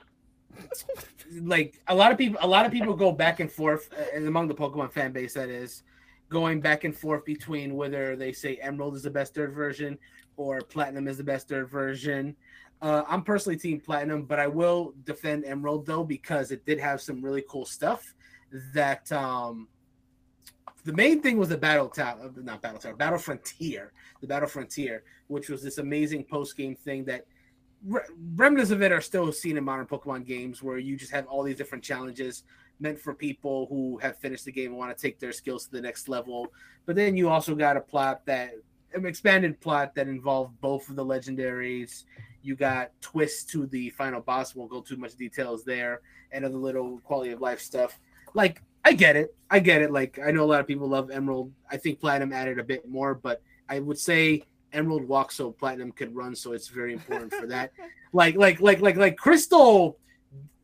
[1.43, 4.27] like a lot of people a lot of people go back and forth uh, and
[4.27, 5.83] among the pokemon fan base that is
[6.29, 9.99] going back and forth between whether they say emerald is the best third version
[10.37, 12.35] or platinum is the best third version.
[12.83, 17.01] Uh, i'm personally team platinum but i will defend emerald though because it did have
[17.01, 18.15] some really cool stuff
[18.75, 19.69] that um
[20.85, 25.03] the main thing was the battle tower not battle tower battle frontier the battle frontier
[25.29, 27.25] which was this amazing post-game thing that
[27.87, 31.43] remnants of it are still seen in modern Pokemon games where you just have all
[31.43, 32.45] these different challenges
[32.81, 35.73] meant for people who have finished the game and want to take their skills to
[35.73, 36.53] the next level.
[36.87, 38.53] But then you also got a plot that
[38.95, 42.05] an expanded plot that involved both of the legendaries.
[42.43, 44.55] You got twists to the final boss.
[44.55, 46.01] Won't go too much details there,
[46.33, 47.99] and other little quality of life stuff.
[48.35, 49.91] Like I get it, I get it.
[49.91, 51.53] Like I know a lot of people love Emerald.
[51.71, 54.43] I think Platinum added a bit more, but I would say
[54.75, 57.73] Emerald walks so Platinum could run, so it's very important for that.
[58.13, 59.99] Like, like, like, like, like Crystal.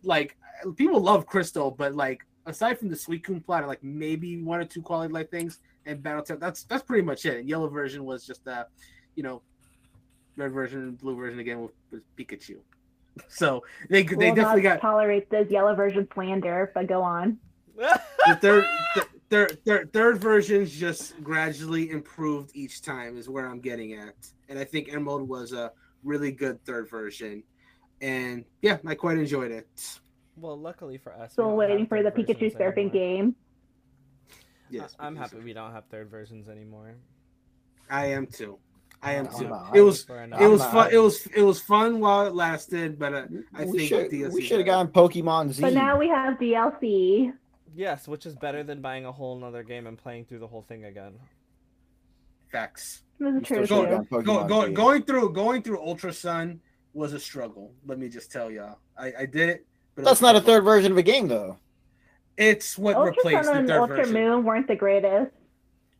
[0.02, 0.36] Like
[0.76, 4.82] people love Crystal, but like aside from the Suicune plot, like maybe one or two
[4.82, 7.38] quality life things and Battle that's that's pretty much it.
[7.38, 8.64] And yellow version was just uh,
[9.14, 9.42] you know,
[10.36, 12.56] red version and blue version again with, with Pikachu.
[13.28, 17.38] So they they Will definitely not got tolerate this yellow version slander, but go on.
[17.76, 23.60] the third, th- third, third, third versions just gradually improved each time is where I'm
[23.60, 24.14] getting at,
[24.48, 25.72] and I think Emerald was a
[26.04, 27.42] really good third version,
[28.00, 29.68] and yeah, I quite enjoyed it.
[30.36, 32.92] well, luckily for us, we Still waiting for the Pikachu versions surfing anymore.
[32.92, 33.36] game.
[34.70, 36.94] Yes, I- I'm because happy we don't have third versions anymore.
[37.88, 38.58] I am too.
[39.02, 39.48] I am too.
[39.48, 39.74] not.
[39.74, 40.92] It was it was fun.
[40.92, 44.32] It was it was fun while it lasted, but uh, I we think should DLC
[44.32, 45.62] we should have gotten Pokemon Z.
[45.62, 47.32] But now we have DLC.
[47.74, 50.62] Yes, which is better than buying a whole nother game and playing through the whole
[50.62, 51.14] thing again.
[52.50, 53.02] facts.
[53.18, 54.22] This is We still true should've too.
[54.22, 56.60] gotten Go, go, going through going through Ultra Sun
[56.94, 57.72] was a struggle.
[57.86, 58.78] Let me just tell y'all.
[58.98, 59.66] I, I did it.
[59.94, 61.58] But That's was not a third version of a game though.
[62.36, 64.14] It's what Ultra replaced Sun the and third Ultra version.
[64.14, 65.30] Moon weren't the greatest.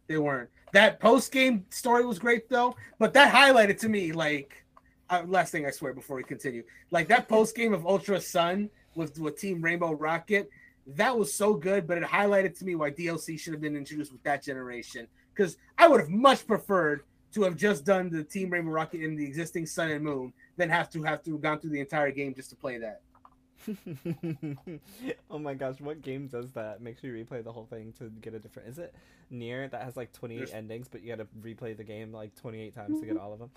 [0.08, 0.48] They weren't.
[0.72, 4.64] That post game story was great though, but that highlighted to me like
[5.10, 6.64] uh, last thing I swear before we continue.
[6.90, 10.48] Like that post game of Ultra Sun with with Team Rainbow Rocket,
[10.96, 14.12] that was so good, but it highlighted to me why DLC should have been introduced
[14.12, 15.06] with that generation.
[15.34, 19.16] Because I would have much preferred to have just done the Team Rainbow Rocket in
[19.16, 22.10] the existing Sun and Moon than have to have to have gone through the entire
[22.10, 23.00] game just to play that.
[25.30, 26.80] oh my gosh, what game does that?
[26.80, 28.68] Makes you replay the whole thing to get a different.
[28.68, 28.94] Is it
[29.30, 32.34] Nier that has like 28 There's- endings, but you got to replay the game like
[32.36, 33.50] 28 times to get all of them?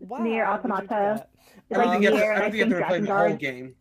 [0.00, 1.26] Wow, Nier would you do Automata.
[1.70, 3.14] I don't think you have to, I and don't think you have to replay the
[3.28, 3.74] whole game.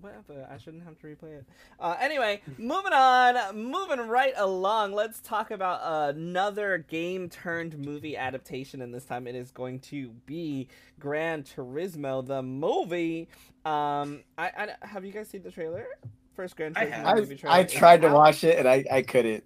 [0.00, 0.46] Whatever.
[0.50, 1.46] I shouldn't have to replay it.
[1.78, 4.92] Uh, anyway, moving on, moving right along.
[4.92, 5.80] Let's talk about
[6.14, 10.68] another game turned movie adaptation, and this time it is going to be
[10.98, 13.28] Gran Turismo, the movie.
[13.64, 14.50] Um, I,
[14.82, 15.86] I have you guys seen the trailer?
[16.34, 17.04] First Gran I Turismo.
[17.04, 17.56] I, movie trailer.
[17.56, 19.44] I is tried to watch it and I, I couldn't.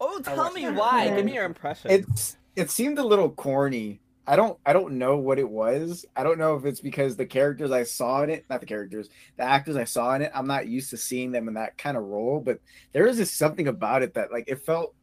[0.00, 0.74] Oh, tell watched me it.
[0.74, 1.08] why.
[1.14, 1.90] Give me your impression.
[1.90, 4.00] It's it seemed a little corny.
[4.26, 6.04] I don't I don't know what it was.
[6.16, 9.08] I don't know if it's because the characters I saw in it, not the characters,
[9.36, 11.96] the actors I saw in it, I'm not used to seeing them in that kind
[11.96, 12.58] of role, but
[12.92, 14.94] there is just something about it that like it felt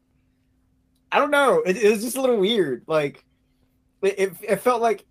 [1.12, 2.84] I don't know, it, it was just a little weird.
[2.88, 3.24] Like
[4.02, 5.06] it, it, it felt like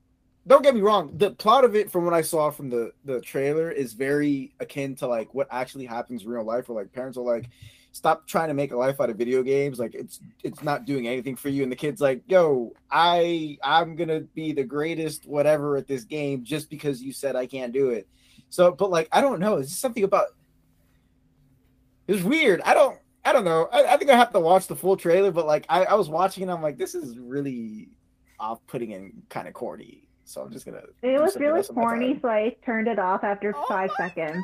[0.47, 3.21] don't get me wrong, the plot of it from what I saw from the the
[3.21, 7.17] trailer is very akin to like what actually happens in real life where like parents
[7.17, 7.49] are like
[7.93, 9.79] stop trying to make a life out of video games.
[9.79, 11.63] Like it's it's not doing anything for you.
[11.63, 16.43] And the kid's like yo i i'm gonna be the greatest whatever at this game
[16.43, 18.09] just because you said i can't do it.
[18.49, 19.59] So but like i don't know.
[19.59, 20.29] It's just something about
[22.09, 22.63] it was weird.
[22.63, 23.69] I don't i don't know.
[23.71, 26.09] I, I think i have to watch the full trailer but like I, I was
[26.09, 27.91] watching and i'm like this is really
[28.41, 30.09] off-putting and kind of corny.
[30.25, 32.99] So i'm just gonna It was really else with my corny, so I turned it
[32.99, 34.43] off after Oh five my seconds.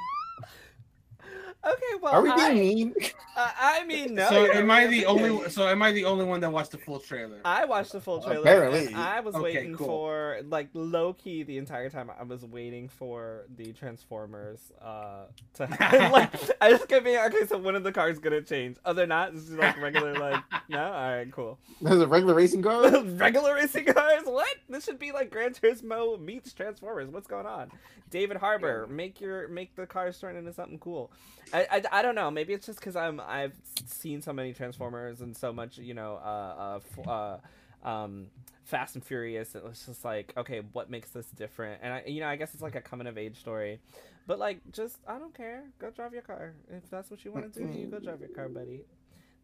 [1.69, 2.95] Okay, well, are we I, being mean
[3.37, 4.29] uh, I mean, no.
[4.29, 5.49] so am I the only?
[5.51, 7.41] So am I the only one that watched the full trailer?
[7.45, 8.41] I watched the full trailer.
[8.41, 8.93] Apparently.
[8.95, 9.87] I was Okay, waiting cool.
[9.87, 12.11] for like low key the entire time.
[12.19, 16.13] I was waiting for the Transformers uh to happen.
[16.13, 17.47] like I just kept being okay.
[17.47, 18.77] So when are the cars gonna change?
[18.85, 20.15] Other than not, this is like regular.
[20.15, 21.59] Like no, all right, cool.
[21.81, 24.23] there's a regular racing car regular racing cars.
[24.25, 24.57] What?
[24.69, 27.09] This should be like Gran Turismo meets Transformers.
[27.11, 27.71] What's going on?
[28.11, 31.11] David Harbour, make your make the cars turn into something cool.
[31.59, 32.31] I, I, I don't know.
[32.31, 33.55] Maybe it's just because I'm I've
[33.87, 38.27] seen so many Transformers and so much you know uh uh, f- uh um
[38.65, 39.55] Fast and Furious.
[39.55, 41.81] It was just like okay, what makes this different?
[41.83, 43.81] And I you know I guess it's like a coming of age story,
[44.27, 45.65] but like just I don't care.
[45.79, 47.79] Go drive your car if that's what you want to do.
[47.79, 48.83] You go drive your car, buddy.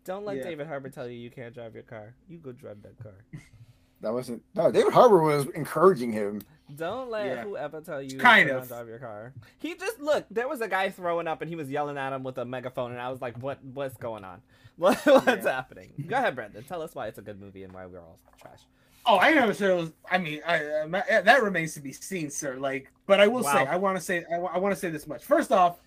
[0.05, 0.45] Don't let Yeah.
[0.45, 2.15] David Harbour tell you you can't drive your car.
[2.29, 3.15] You go drive that car.
[4.05, 6.41] that wasn't no David Harbour was encouraging him
[6.77, 7.43] Don't let Yeah.
[7.45, 8.69] whoever tell you Kind to of.
[8.69, 9.33] drive your car.
[9.59, 10.25] He just look.
[10.31, 12.91] There was a guy throwing up, and he was yelling at him with a megaphone,
[12.93, 13.63] and I was like, "What?
[13.63, 14.41] What's going on?
[14.77, 15.53] What, what's Yeah.
[15.53, 16.65] happening?" Go ahead, Brendan.
[16.65, 18.61] Tell us why it's a good movie and why we're all trash.
[19.07, 19.93] Oh, I never said it was.
[20.11, 22.57] I mean, I, uh, ma- that remains to be seen, sir.
[22.57, 25.23] Like, but I will say, I want to say, I, want to say this much.
[25.23, 25.79] First off,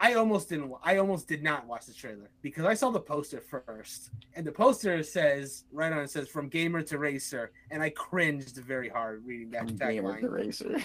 [0.00, 0.72] I almost didn't.
[0.82, 4.52] I almost did not watch the trailer because I saw the poster first, and the
[4.52, 9.26] poster says right on it says "From Gamer to Racer," and I cringed very hard
[9.26, 10.30] reading that gamer tagline.
[10.30, 10.76] racer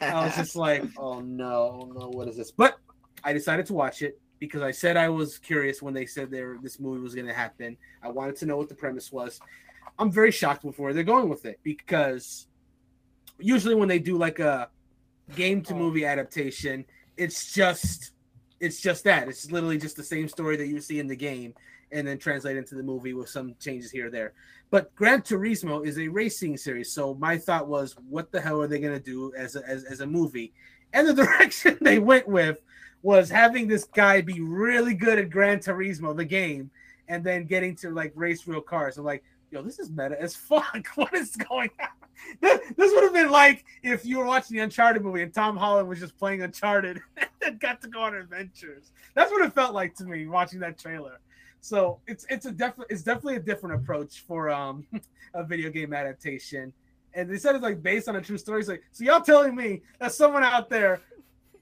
[0.00, 2.76] I was just like, "Oh no, oh, no, what is this?" But
[3.24, 6.56] I decided to watch it because I said I was curious when they said there
[6.62, 7.76] this movie was going to happen.
[8.02, 9.40] I wanted to know what the premise was.
[9.98, 12.46] I'm very shocked with where they're going with it because
[13.38, 14.70] usually when they do like a
[15.34, 15.78] game to oh.
[15.78, 16.84] movie adaptation,
[17.16, 18.12] it's just
[18.60, 19.28] it's just that.
[19.28, 21.54] It's literally just the same story that you see in the game
[21.92, 24.34] and then translate into the movie with some changes here or there.
[24.70, 28.68] But Gran Turismo is a racing series, so my thought was, what the hell are
[28.68, 30.52] they going to do as a, as, as a movie?
[30.92, 32.60] And the direction they went with
[33.02, 36.70] was having this guy be really good at Gran Turismo, the game,
[37.08, 38.98] and then getting to like race real cars.
[38.98, 40.86] I'm like, yo, this is meta as fuck.
[40.94, 41.88] What is going on?
[42.40, 45.56] This, this would have been like if you were watching the Uncharted movie and Tom
[45.56, 47.00] Holland was just playing Uncharted
[47.46, 48.92] and got to go on adventures.
[49.14, 51.20] That's what it felt like to me watching that trailer.
[51.60, 54.86] So it's it's a definitely it's definitely a different approach for um
[55.34, 56.72] a video game adaptation.
[57.14, 58.62] And they said it's like based on a true story.
[58.64, 61.00] Like so y'all telling me that someone out there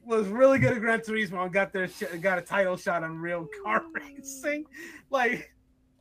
[0.04, 3.18] was really good at Gran Turismo and got their sh- got a title shot on
[3.18, 4.64] real car racing.
[5.10, 5.52] Like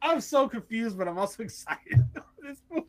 [0.02, 2.86] I'm so confused, but I'm also excited about this movie.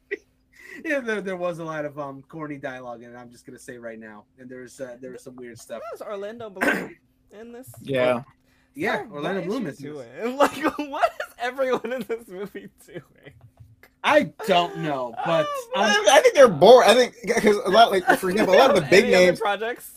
[0.84, 3.16] Yeah, there, there was a lot of um corny dialogue in it.
[3.16, 5.80] I'm just gonna say right now, and there's uh, there was some weird stuff.
[5.80, 6.96] That was Orlando Bloom
[7.32, 7.70] in this.
[7.82, 8.22] yeah
[8.74, 10.06] Yeah, What- Orlando Bloom is in this.
[10.22, 10.36] doing.
[10.38, 13.02] Like, what is everyone in this movie doing?
[14.04, 15.44] I don't know, but
[15.74, 16.86] Oh, um, I, I think they're bored.
[16.86, 19.40] I think because a lot, like for example, a lot of the big Any names.
[19.40, 19.92] projects.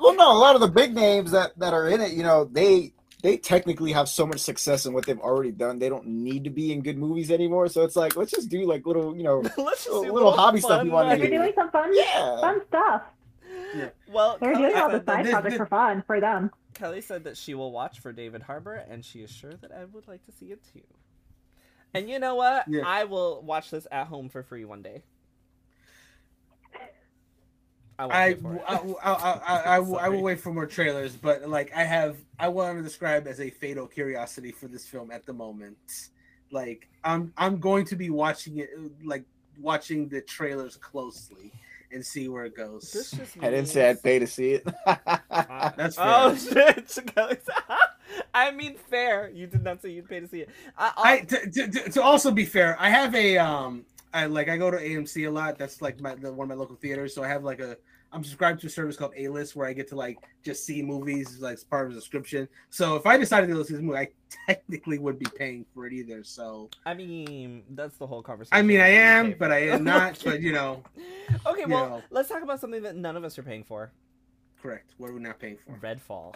[0.00, 2.44] Well, no, a lot of the big names that that are in it, you know,
[2.44, 2.92] they
[3.24, 5.78] they technically have so much success in what they've already done.
[5.78, 7.68] They don't need to be in good movies anymore.
[7.68, 10.60] So it's like let's just do like little, you know, Let's just Little- little hobby
[10.60, 12.40] stuff you wanna like- They're doing some fun, yeah.
[12.40, 13.02] fun stuff.
[13.74, 13.88] Yeah.
[14.12, 16.50] Well, They're Kelly doing all the side this- projects for fun for them.
[16.74, 19.84] Kelly said that she will watch for David Harbour, and she is sure that I
[19.86, 20.82] would like to see it too.
[21.94, 22.66] And you know what?
[22.68, 22.82] Yeah.
[22.84, 25.02] I will watch this at home for free one day.
[27.98, 28.62] I won't I, pay for it.
[28.68, 31.84] I, I, I, I, I will- I will wait for more trailers, but like I
[31.84, 35.78] have, I want to describe as a fatal curiosity for this film at the moment.
[36.50, 38.70] Like I'm, I'm going to be watching it,
[39.04, 39.24] like
[39.60, 41.52] watching the trailers closely
[41.92, 42.90] and see where it goes.
[42.92, 44.66] This just I didn't say I'd pay to see it.
[44.86, 46.98] Uh, That's Oh shit!
[48.34, 49.30] I mean, fair.
[49.30, 50.48] You did not say you'd pay to see it.
[50.76, 53.84] I, I to, to, to- to also be fair, I have a um,
[54.14, 55.58] I like I go to AMC a lot.
[55.58, 57.14] That's like my the, one of my local theaters.
[57.14, 57.76] So I have like a
[58.12, 60.82] I'm subscribed to a service called A List where I get to like just see
[60.82, 62.48] movies like as part of a subscription.
[62.70, 64.08] So if I decided to go see this movie, I
[64.46, 66.22] technically would be paying for it either.
[66.22, 68.56] So I mean, that's the whole conversation.
[68.56, 70.20] I mean, I am, but I am not.
[70.24, 70.84] But you know,
[71.44, 72.02] okay, you well, know.
[72.10, 73.90] let's talk about something that none of us are paying for.
[74.62, 74.94] correct.
[74.96, 75.76] What are we not paying for?
[75.84, 76.34] Redfall.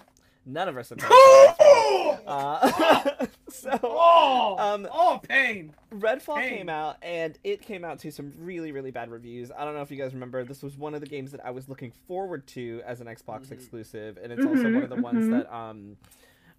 [0.48, 0.98] None of us have.
[1.58, 2.18] paying.
[2.26, 5.72] Uh, so, oh, um, oh, pain.
[5.90, 6.58] Redfall Hey.
[6.58, 9.50] came out, and it came out to some really, really bad reviews.
[9.56, 10.44] I don't know if you guys remember.
[10.44, 13.46] This was one of the games that I was looking forward to as an Xbox
[13.46, 13.52] Mhm.
[13.52, 15.96] exclusive, and it's also one of the ones Mhm, that um,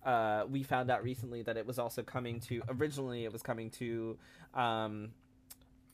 [0.03, 2.63] uh, we found out recently that it was also coming to.
[2.69, 4.17] Originally, it was coming to
[4.55, 5.11] um,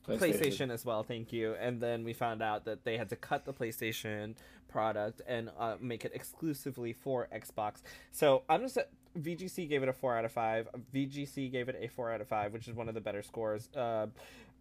[0.08, 1.02] PlayStation as well.
[1.02, 1.54] Thank you.
[1.60, 4.34] And then we found out that they had to cut the PlayStation
[4.68, 7.82] product and uh, make it exclusively for Xbox.
[8.12, 8.78] So I'm just
[9.18, 10.68] VGC gave it a four out of five.
[10.94, 13.68] VGC gave it a four out of five, which is one of the better scores.
[13.76, 14.06] Uh,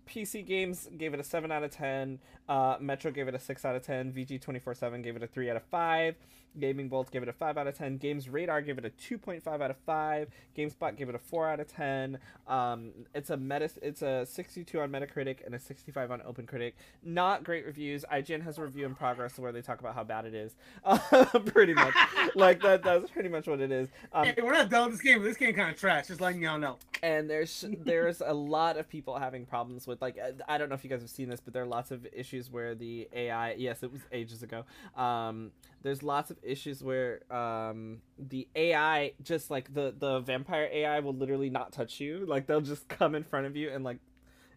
[0.07, 2.19] PC Games gave it a seven out of ten.
[2.47, 4.13] Uh, Metro gave it a six out of ten.
[4.13, 6.15] VG twenty four seven gave it a three out of five.
[6.59, 7.97] Gaming Bolt gave it a five out of ten.
[7.97, 10.29] Games Radar gave it a two point five out of five.
[10.57, 12.17] GameSpot gave it a four out of ten.
[12.47, 13.69] Um, it's a meta.
[13.81, 16.73] It's a sixty two on Metacritic and a sixty five on OpenCritic.
[17.03, 18.05] Not great reviews.
[18.11, 20.55] IGN has a review in progress where they talk about how bad it is.
[20.83, 20.97] Uh,
[21.45, 21.93] pretty much,
[22.35, 22.83] like that.
[22.83, 23.89] That's pretty much what it is.
[24.13, 25.23] Um, Hey, we're not done with this game.
[25.23, 26.07] This game kind of trash.
[26.07, 26.77] Just letting y'all know.
[27.03, 30.75] and there's there's a lot of people having problems with like I- I don't know
[30.75, 33.53] if you guys have seen this, but there are lots of issues where the AI.
[33.53, 34.63] Yes, it was ages ago.
[34.95, 35.51] Um,
[35.85, 41.13] there's lots of issues where um, the AI just like the the vampire AI will
[41.13, 42.25] literally not touch you.
[42.25, 43.99] Like they'll just come in front of you and like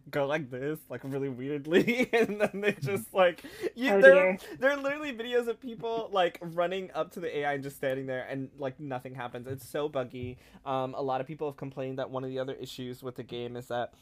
[0.09, 3.43] go like this, like really weirdly, and then they just like
[3.75, 3.93] you.
[3.93, 7.63] Oh, there, there are literally videos of people like running up to the AI and
[7.63, 9.47] just standing there, and like nothing happens.
[9.47, 10.37] It's so buggy.
[10.65, 13.23] Um, a lot of people have complained that one of the other issues with the
[13.23, 13.93] game is that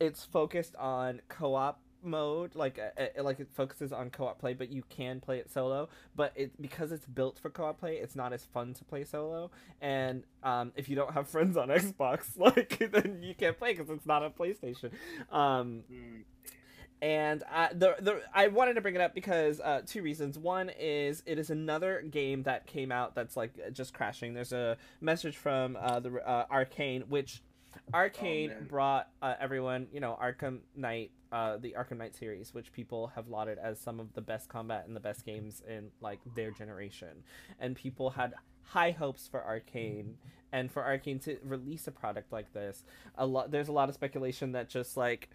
[0.00, 4.70] it's focused on co-op mode like uh, uh, like it focuses on co-op play but
[4.70, 8.32] you can play it solo but it because it's built for co-op play it's not
[8.32, 12.90] as fun to play solo and um if you don't have friends on xbox like
[12.92, 14.90] then you can't play because it's not a playstation
[15.32, 16.22] um Mm.
[17.00, 20.38] and I, the, the I wanted to bring it up because uh, two reasons.
[20.38, 24.34] One is it is another game that came out that's like just crashing.
[24.34, 27.42] There's a message from uh, the uh, Arkane, which
[27.92, 28.66] Arkane man.
[28.68, 33.28] brought uh, everyone, you know, Arkham Knight, uh, the Arkham Knight series, which people have
[33.28, 37.22] lauded as some of the best combat and the best games in like their generation,
[37.60, 40.14] and people had high hopes for Arkane.
[40.50, 42.82] And for Arkane to release a product like this.
[43.18, 45.28] A lot there's a lot of speculation that just like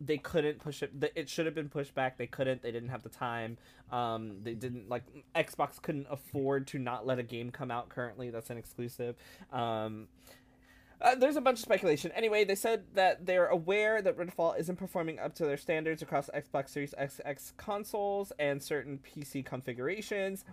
[0.00, 2.16] they couldn't push it it should have been pushed back.
[2.16, 2.62] They couldn't.
[2.62, 3.58] They didn't have the time.
[3.90, 5.02] Um they didn't like
[5.34, 9.16] xbox couldn't afford to not let a game come out currently that's an exclusive.
[9.52, 10.06] Um
[11.00, 12.12] uh, there's a bunch of speculation.
[12.14, 16.28] Anyway, they said that they're aware that Redfall isn't performing up to their standards across
[16.34, 20.44] Xbox Series X, consoles and certain PC configurations.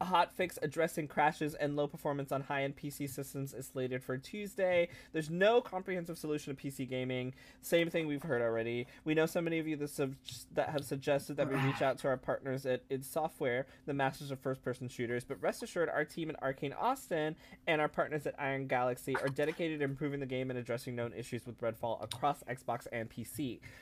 [0.00, 4.88] A hotfix addressing crashes and low performance on high-end PC systems is slated for Tuesday.
[5.12, 7.34] There's no comprehensive solution to PC gaming.
[7.62, 8.86] Same thing we've heard already.
[9.04, 10.14] We know so many of you that, sub-
[10.54, 14.30] that have suggested that we reach out to our partners at id Software, the masters
[14.30, 15.24] of first-person shooters.
[15.24, 17.34] But rest assured, our team at Arkane Austin
[17.66, 21.12] and our partners at Iron Galaxy are dedicated to improving the game and addressing known
[21.12, 23.38] issues with Redfall across Xbox and PC.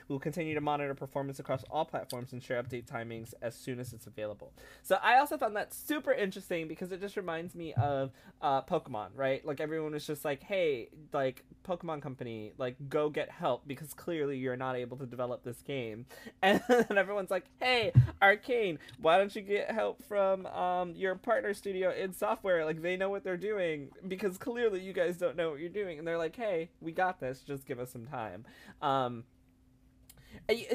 [0.08, 3.78] We will continue to monitor performance across all platforms and share update timings as soon
[3.80, 4.54] as it's available.
[4.82, 9.08] So I also found that super interesting because it just reminds me of uh, Pokemon,
[9.14, 9.44] right?
[9.44, 14.38] Like everyone was just like, "Hey, like Pokemon Company, like go get help because clearly
[14.38, 16.06] you're not able to develop this game,"
[16.42, 21.90] and everyone's like, "Hey, Arkane, why don't you get help from um, your partner studio
[21.90, 22.64] id Software?
[22.64, 25.98] Like they know what they're doing because clearly you guys don't know what you're doing."
[25.98, 27.40] And they're like, "Hey, we got this.
[27.40, 28.44] Just give us some time."
[28.82, 29.24] Um,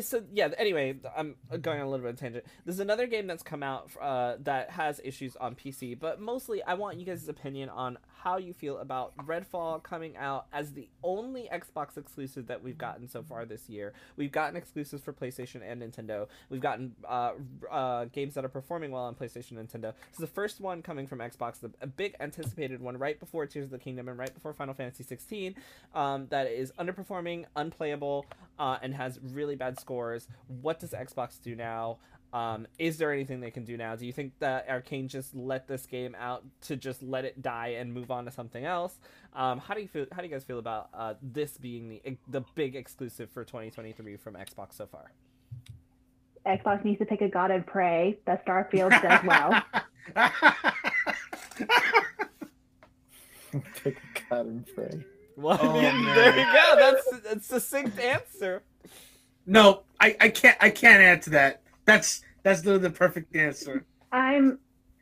[0.01, 0.49] So yeah.
[0.57, 2.45] Anyway, I'm going on a little bit of tangent.
[2.65, 6.73] There's another game that's come out uh, that has issues on PC, but mostly I
[6.73, 11.49] want you guys' opinion on how you feel about Redfall coming out as the only
[11.51, 13.93] Xbox exclusive that we've gotten so far this year.
[14.15, 16.27] We've gotten exclusives for PlayStation and Nintendo.
[16.49, 17.31] We've gotten uh,
[17.69, 19.93] uh, games that are performing well on PlayStation and Nintendo.
[20.09, 23.47] This is the first one coming from Xbox, the, a big anticipated one right before
[23.47, 25.55] Tears of the Kingdom and right before Final Fantasy 16.
[25.95, 28.27] Um, that is underperforming, unplayable,
[28.59, 30.27] uh, and has really bad scores.
[30.47, 31.97] What does Xbox do now?
[32.33, 33.95] Um, is there anything they can do now?
[33.95, 37.75] Do you think that Arkane just let this game out to just let it die
[37.77, 38.97] and move on to something else?
[39.33, 40.05] Um, how do you feel?
[40.11, 44.15] How do you guys feel about uh, this being the the big exclusive for 2023
[44.17, 45.11] from Xbox so far?
[46.45, 49.61] Xbox needs to pick a God and pray that Starfield does well.
[53.83, 55.05] Take a god and pray.
[55.35, 56.75] Well, Oh, I mean, there you go.
[57.23, 58.63] That's a succinct answer.
[59.45, 61.61] no, I, I can't I can't add to that.
[61.85, 63.85] That's that's the, the perfect answer.
[64.11, 64.59] I'm,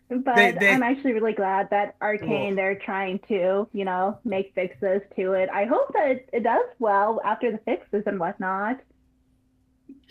[0.10, 4.54] but They- they- I'm actually really glad that Arkane they're trying to, you know, make
[4.56, 5.50] fixes to it.
[5.54, 8.80] I hope that it, it does well after the fixes and whatnot.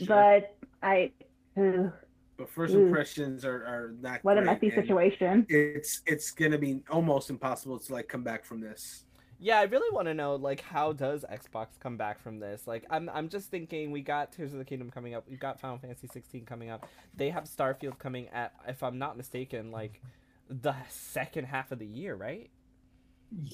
[0.07, 1.12] But I,
[1.57, 1.93] ugh,
[2.37, 5.45] But first impressions are, are not what a messy situation.
[5.49, 9.05] It's it's gonna be almost impossible to like come back from this.
[9.41, 12.66] Yeah, I really want to know like how does Xbox come back from this?
[12.66, 15.24] Like I'm I'm just thinking we got Tears of the Kingdom coming up.
[15.28, 16.86] We've got Final Fantasy 16 coming up.
[17.16, 20.03] They have Starfield coming at if I'm not mistaken like
[20.49, 22.51] the second half of the year, right?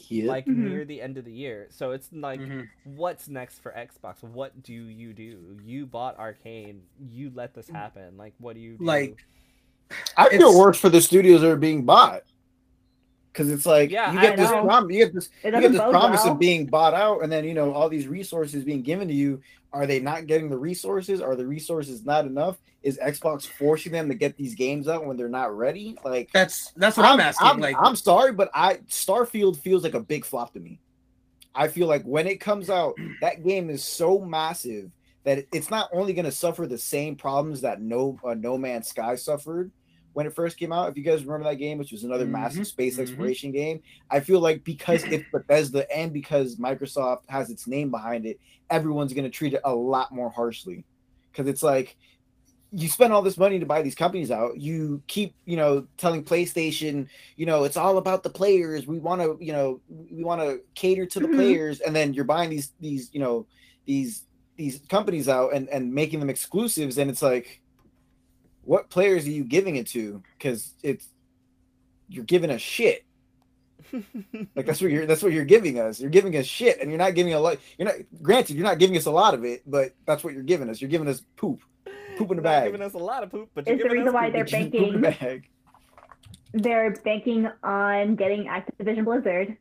[0.09, 0.27] Yeah.
[0.27, 0.57] Like Mhm.
[0.57, 1.67] near the end of the year.
[1.71, 2.69] So it's like Mhm.
[2.85, 4.23] what's next for Xbox?
[4.23, 5.59] What do you do?
[5.65, 6.81] You bought Arkane.
[6.99, 8.17] You let this happen.
[8.17, 8.85] Like what do you do?
[8.85, 9.25] Like,
[10.17, 12.23] I feel It's- worse for the studios that are being bought.
[13.35, 14.63] Because it's like Yeah, you I get this know.
[14.63, 16.35] prom- you get this It you get this promise well.
[16.35, 19.43] of being bought out, and then you know all these resources being given to you.
[19.73, 21.21] Are they not getting the resources?
[21.21, 22.59] Are the resources not enough?
[22.85, 25.97] Is Xbox forcing them to get these games out when they're not ready?
[26.05, 27.49] Like that's that's what I'm, asking.
[27.49, 30.79] I'm, like I'm sorry, but I Starfield feels like a big flop to me.
[31.57, 34.93] I feel like when it comes out, that game is so massive
[35.25, 38.87] that it's not only going to suffer the same problems that No uh, No Man's
[38.89, 39.73] Sky suffered
[40.15, 40.91] when it first came out.
[40.91, 43.03] If you guys remember that game, which was another Mhm, massive space mhm.
[43.03, 48.27] exploration game, I feel like because it's Bethesda and because Microsoft has its name behind
[48.27, 48.39] it,
[48.71, 50.87] everyone's going to treat it a lot more harshly
[51.33, 51.97] because it's like
[52.73, 56.25] you spend all this money to buy these companies out you keep you know telling
[56.25, 57.07] playstation
[57.37, 60.59] you know it's all about the players we want to you know we want to
[60.75, 61.35] cater to the Mhm.
[61.37, 63.47] players and then you're buying these these you know
[63.87, 64.25] these
[64.57, 67.61] these companies out and and making them exclusives and it's like
[68.67, 71.09] what players are you giving it to because it's
[72.09, 73.05] you're giving us shit
[74.57, 76.99] like that's what you're that's what you're giving us you're giving us shit and you're
[76.99, 79.63] not giving a lot you're not granted you're not giving us a lot of it
[79.67, 81.61] but that's what you're giving us you're giving us poop
[82.17, 83.89] poop in the Not bag giving us a lot of poop, but you're It's the
[83.89, 84.33] giving reason us why poop.
[84.33, 85.01] they're Just poop in the banking.
[85.01, 85.49] bag.
[86.55, 89.57] They're banking on getting Activision Blizzard.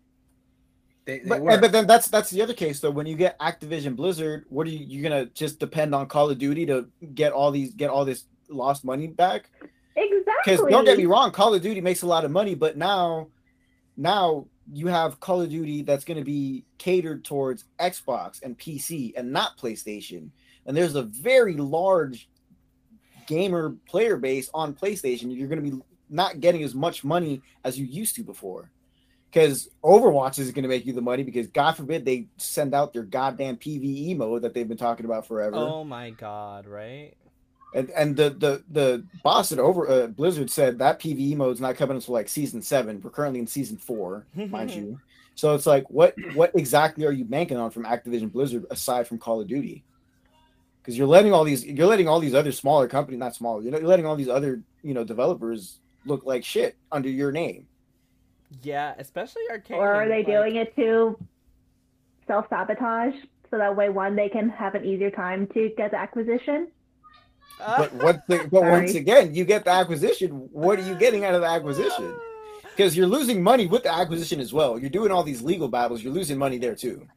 [1.06, 1.60] they, they But, were.
[1.60, 2.92] but then that's that's the other case though.
[2.92, 6.38] When you get Activision Blizzard, what are you you're gonna just depend on Call of
[6.40, 9.50] Duty to get all these get all this lost money back?
[9.96, 10.34] Exactly.
[10.46, 13.28] Because don't get me wrong, Call of Duty makes a lot of money, but now
[13.96, 19.32] now you have Call of Duty that's gonna be catered towards Xbox and PC and
[19.32, 20.30] not PlayStation.
[20.66, 22.30] And there's a very large
[23.28, 25.36] gamer player base on PlayStation.
[25.36, 25.80] You're gonna be
[26.10, 28.70] not getting as much money as you used to before.
[29.30, 32.94] Because Overwatch is going to make you the money because God forbid they send out
[32.94, 35.56] their goddamn PVE mode that they've been talking about forever.
[35.56, 37.16] Oh my god, right?
[37.76, 41.76] And and the the the boss at over uh, Blizzard said that PVE mode's not
[41.76, 43.02] coming until like season seven.
[43.02, 45.00] We're currently in season four, mind you.
[45.36, 49.18] So it's like, what what exactly are you banking on from Activision Blizzard aside from
[49.18, 49.84] Call of Duty?
[50.82, 53.72] Because you're letting all these you're letting all these other smaller companies, not small, you
[53.72, 57.66] know, you're letting all these other you know developers look like shit under your name.
[58.62, 59.78] Yeah, especially arcade.
[59.78, 61.18] Or are they like- doing it to
[62.28, 63.16] self sabotage
[63.50, 66.68] so that way one they can have an easier time to get the acquisition?
[67.60, 68.28] But what?
[68.28, 70.30] The, but once again, you get the acquisition.
[70.52, 72.14] What are you getting out of the acquisition?
[72.76, 74.80] Because you're losing money with the acquisition as well.
[74.80, 76.02] You're doing all these legal battles.
[76.02, 77.08] You're losing money there too.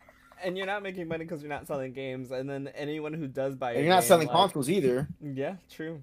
[0.44, 3.54] and you're not making money because you're not selling games, and then anyone who does
[3.54, 5.08] buy, And your you're not game, selling like- consoles either.
[5.22, 6.02] Yeah, true.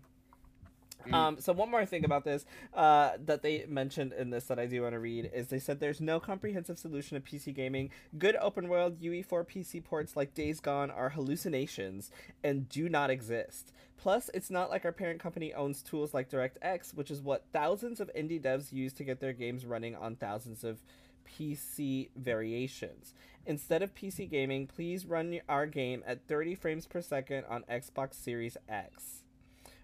[1.07, 1.13] Mm.
[1.13, 4.65] Um, so one more thing about this uh, that they mentioned in this that I
[4.65, 7.89] do want to read is they said there's no comprehensive solution to PC gaming.
[8.17, 12.11] Good open world UE4 PC ports like Days Gone are hallucinations
[12.43, 13.71] and do not exist.
[13.97, 17.99] Plus, it's not like our parent company owns tools like DirectX, which is what thousands
[17.99, 20.79] of indie devs use to get their games running on thousands of
[21.25, 23.13] PC variations.
[23.45, 28.15] Instead of PC gaming, please run our game at 30 frames per second on Xbox
[28.15, 29.22] Series X.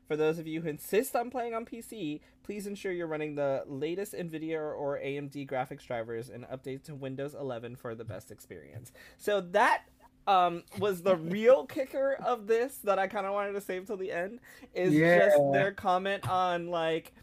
[0.09, 3.63] For those of you who insist on playing on PC, please ensure you're running the
[3.67, 8.91] latest NVIDIA or AMD graphics drivers and update to Windows 11 for the best experience.
[9.19, 9.83] So that
[10.25, 13.97] um, was the real kicker of this that I kind of wanted to save till
[13.97, 14.39] the end
[14.73, 15.27] is Yeah.
[15.27, 17.13] just their comment on like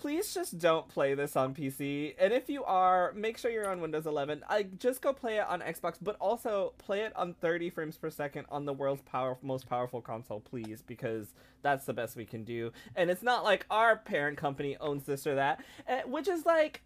[0.00, 2.14] please just don't play this on PC.
[2.18, 4.42] And if you are, make sure you're on Windows 11.
[4.48, 8.08] I just go play it on Xbox, but also play it on 30 frames per
[8.08, 12.44] second on the world's power most powerful console, please, because that's the best we can
[12.44, 12.72] do.
[12.96, 16.80] And it's not like our parent company owns this or that, eh, which is like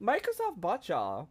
[0.00, 1.28] Microsoft bought y'all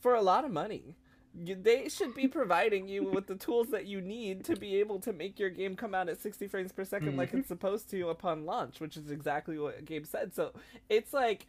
[0.00, 0.96] for a lot of money.
[1.34, 5.12] They should be providing you with the tools that you need to be able to
[5.12, 8.44] make your game come out at 60 frames per 2nd like it's supposed to upon
[8.44, 10.34] launch, which is exactly what Gabe said.
[10.34, 10.52] So
[10.88, 11.46] it's like,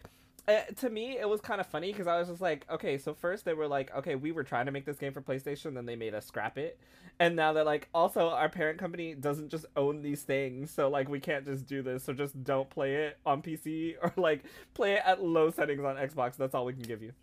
[0.48, 3.14] uh, to me, it was kind of funny because I was just like, okay, so
[3.14, 5.86] first they were like, okay, we were trying to make this game for PlayStation, then
[5.86, 6.80] they made us scrap it.
[7.20, 11.10] And now they're like, also, our parent company doesn't just own these things, so like,
[11.10, 14.94] we can't just do this, so just don't play it on PC or like play
[14.94, 16.38] it at low settings on Xbox.
[16.38, 17.14] That's all we can give you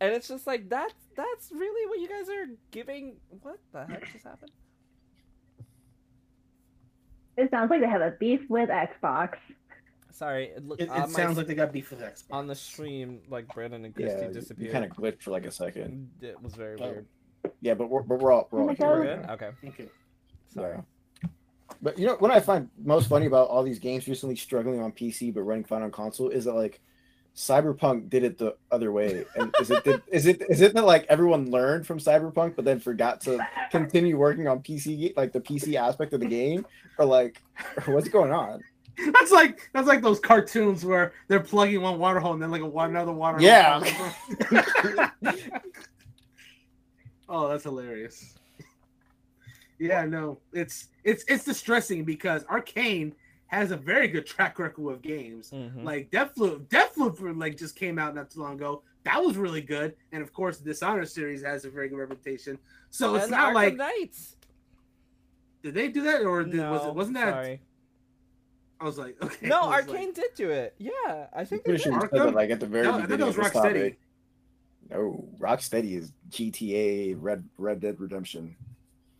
[0.00, 4.10] and it's just like that's that's really what you guys are giving what the heck
[4.12, 4.50] just happened
[7.36, 9.34] It sounds like they have a beef with Xbox.
[10.12, 12.24] sorry it, look, It, it on, my- sounds like they got beef with Xbox.
[12.30, 15.50] on the stream like brandon and christy Yeah, disappeared kind of glitched for like a
[15.50, 16.10] second.
[16.20, 16.86] it was very Oh.
[16.90, 17.06] weird
[17.60, 18.86] Yeah, but we're, but we're all we're Oh all here.
[18.88, 19.88] We're good okay Okay.
[20.54, 20.82] sorry Yeah.
[21.82, 24.92] But you know what I find most funny about all these games recently struggling on
[24.92, 26.80] PC but running fine on console is that like
[27.36, 29.24] Cyberpunk did it the other way.
[29.36, 32.64] And is it did, is it is it that like everyone learned from Cyberpunk but
[32.64, 33.38] then forgot to
[33.70, 36.66] continue working on PC like the PC aspect of the game
[36.98, 37.40] or like
[37.86, 38.62] what's going on?
[39.12, 42.62] That's like that's like those cartoons where they're plugging one water hole and then like
[42.62, 43.46] a another water hole.
[43.46, 43.80] Yeah.
[47.28, 48.34] oh, that's hilarious.
[49.78, 53.14] Yeah, no, it's it's it's distressing because Arkane
[53.50, 55.50] has a very good track record with games.
[55.50, 55.82] Mhm.
[55.82, 58.82] Like Deathloop, Deathloop like just came out not too long ago.
[59.02, 62.58] That was really good, and of course, the Dishonored series has a very good reputation.
[62.90, 64.36] So it's not Arkham like Knights.
[65.62, 67.32] did they do that or did, was it wasn't that?
[67.34, 67.60] sorry.
[68.80, 69.48] I was like, okay.
[69.48, 71.82] no arkane like- did do it yeah i think they Pretty did.
[71.84, 72.24] sure you said Arkham?
[72.26, 73.62] that like at the very no, I thought beginning was of this Rocksteady.
[73.74, 73.98] topic.
[74.90, 78.56] No, Rocksteady is GTA Red Red Dead Redemption.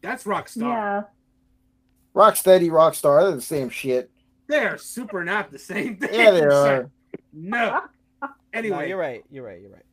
[0.02, 0.60] That's Rockstar.
[0.62, 1.02] Yeah.
[2.14, 4.10] Rocksteady, Rockstar, they're the same shit.
[4.50, 6.12] They are super not the same thing.
[6.12, 6.90] Yeah, they are.
[7.32, 7.82] No.
[8.22, 9.84] no, Anyway, you're right you're right you're right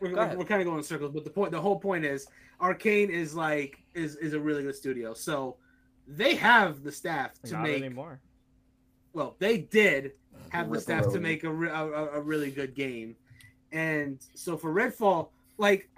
[0.00, 2.26] we're, we're, we're kind of going in circles, but the point, the whole point is,
[2.60, 5.14] Arkane is like is is a really good studio.
[5.14, 5.56] So
[6.06, 7.82] they have the staff to not make.
[7.82, 8.20] anymore
[9.12, 10.12] Well, they did
[10.50, 13.16] have the staff to make a, a, a a really good game,
[13.72, 15.28] and so for Redfall,
[15.58, 15.88] like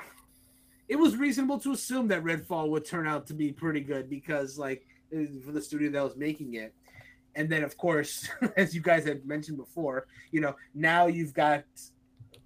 [0.88, 4.58] it was reasonable to assume that Redfall would turn out to be pretty good because
[4.58, 6.74] like eh, for the studio that was making it.
[7.34, 11.64] And then, of course, as you guys had mentioned before, you know, now you've got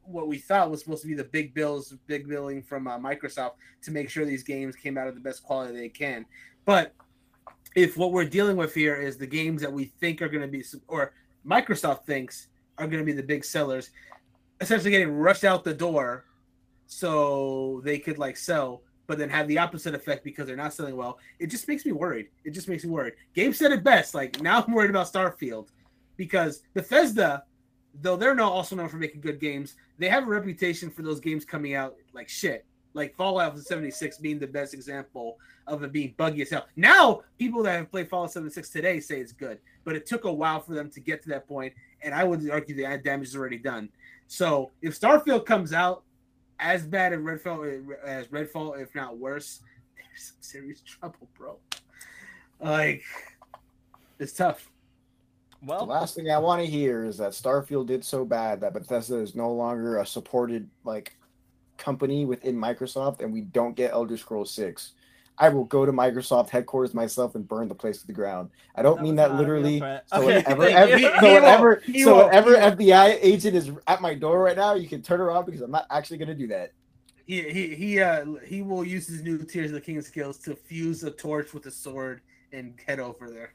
[0.04, 3.52] what we thought was supposed to be the big bills, big billing from uh, Microsoft
[3.82, 6.24] to make sure these games came out of the best quality they can.
[6.64, 6.94] But
[7.74, 10.48] if what we're dealing with here is the games that we think are going to
[10.48, 11.12] be, or
[11.46, 13.90] Microsoft thinks are going to be the big sellers,
[14.60, 16.24] essentially getting rushed out the door
[16.86, 20.96] so they could like sell, but then have the opposite effect because they're not selling
[20.96, 21.18] well.
[21.38, 22.28] It just makes me worried.
[22.44, 23.14] It just makes me worried.
[23.34, 24.14] Gabe said it best.
[24.14, 25.68] Like now I'm worried about Starfield
[26.16, 27.44] because Bethesda,
[28.00, 31.20] though they're not also known for making good games, they have a reputation for those
[31.20, 32.64] games coming out like shit.
[32.94, 35.36] Like Fallout 76 being the best example
[35.66, 36.66] of it being buggy as hell.
[36.76, 40.32] Now, people that have played Fallout 76 today say it's good, but it took a
[40.32, 43.36] while for them to get to that point, and I would argue the damage is
[43.36, 43.90] already done.
[44.28, 46.04] So if Starfield comes out
[46.58, 49.60] as bad as Redfall as Redfall, if not worse,
[49.96, 51.58] there's some serious trouble, bro.
[52.60, 53.02] Like
[54.18, 54.70] it's tough.
[55.62, 58.74] Well, the last thing I want to hear is that Starfield did so bad that
[58.74, 61.16] Bethesda is no longer a supported like
[61.76, 64.92] company within Microsoft, and we don't get Elder Scrolls Six.
[65.38, 68.50] I will go to Microsoft headquarters myself and burn the place to the ground.
[68.74, 69.78] I don't That mean that not a real literally.
[70.06, 71.34] So Okay, whenever, thank every, so He won't.
[71.42, 75.20] whenever, He so whenever FBI agent is at my door right now, you can turn
[75.20, 76.72] around because I'm not actually going to do that.
[77.26, 80.54] He he he uh he will use his new Tears of the King skills to
[80.54, 82.20] fuse a torch with a sword
[82.52, 83.52] and head over there.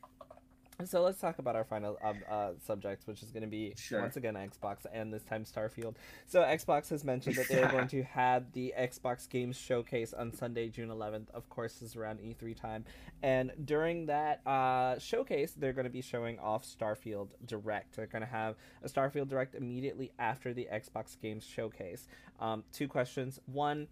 [0.86, 4.02] So let's talk about our final um, uh, subject, which is going to be Sure.
[4.02, 5.96] once again Xbox and this time Starfield.
[6.26, 10.32] So Xbox has mentioned that they are going to have the Xbox Games Showcase on
[10.34, 11.30] Sunday, June 11th.
[11.34, 12.86] Of course, this is around E3 time,
[13.24, 17.96] and during that uh, showcase, they're going to be showing off Starfield Direct.
[17.96, 22.08] They're going to have a Starfield Direct immediately after the Xbox Games Showcase.
[22.40, 23.40] Um, two questions.
[23.46, 23.88] One.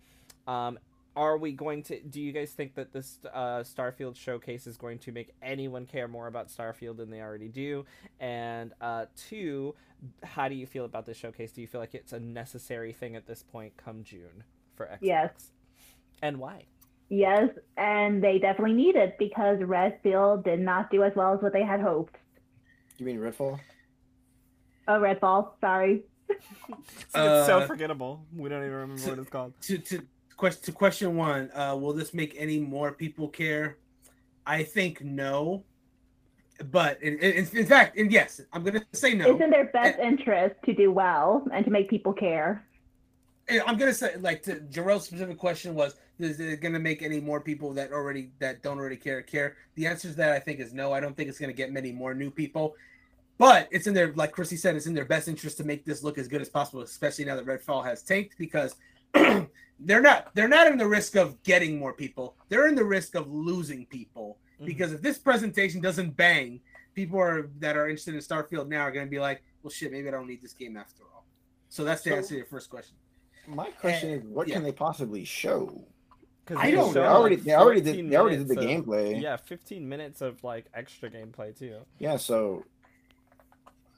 [0.48, 0.80] Um,
[1.20, 4.97] are we going to do you guys think that this uh, starfield showcase is going
[4.97, 7.84] to make anyone care more about starfield than they already do
[8.22, 9.76] and uh, two
[10.24, 13.15] how do you feel about this showcase do you feel like it's a necessary thing
[13.17, 14.43] at this point come june
[14.76, 15.32] for xbox Yes.
[16.22, 16.63] and why
[17.11, 21.53] Yes, and they definitely need it because Redfield did not do as well as what
[21.53, 22.15] they had hoped.
[22.99, 23.59] You mean Redfall?
[24.88, 26.03] Oh, Redfall, sorry.
[26.30, 26.38] it's
[27.11, 30.03] so Uh, forgettable we don't even remember what it's called to to
[30.40, 33.78] question to question one uh will this make any more people care?
[34.48, 35.66] I think no.
[36.72, 39.32] But in, in, in fact and yes i'm gonna say no.
[39.32, 42.66] It's in their best interest to do well and to make people care.
[43.50, 47.20] And i'm gonna say like to Jarrell's specific question was is it gonna make any
[47.20, 49.58] more people that already that don't already care care?
[49.76, 50.94] The answer to that i think is no.
[50.94, 52.76] I don't think it's gonna get many more new people.
[53.38, 56.02] But it's in their like chrissy said it's in their best interest to make this
[56.02, 58.76] look as good as possible especially now that redfall has tanked because
[59.82, 63.15] they're not they're not in the risk of getting more people they're in the risk
[63.15, 64.65] of losing people Mhm.
[64.65, 66.59] because if this presentation doesn't bang
[66.93, 69.91] people are that are interested in starfield now are going to be like well shit
[69.91, 71.25] maybe i don't need this game after all
[71.69, 72.95] so that's the So- answer to your first question
[73.47, 74.55] My question is, what yeah.
[74.55, 75.86] can they possibly show?
[76.45, 77.01] 'Cause I they don't know.
[77.01, 77.89] They already, like, they already did.
[77.95, 79.21] 14 They already did the minutes of- gameplay.
[79.21, 82.65] yeah 15 minutes of like extra gameplay too Yeah, so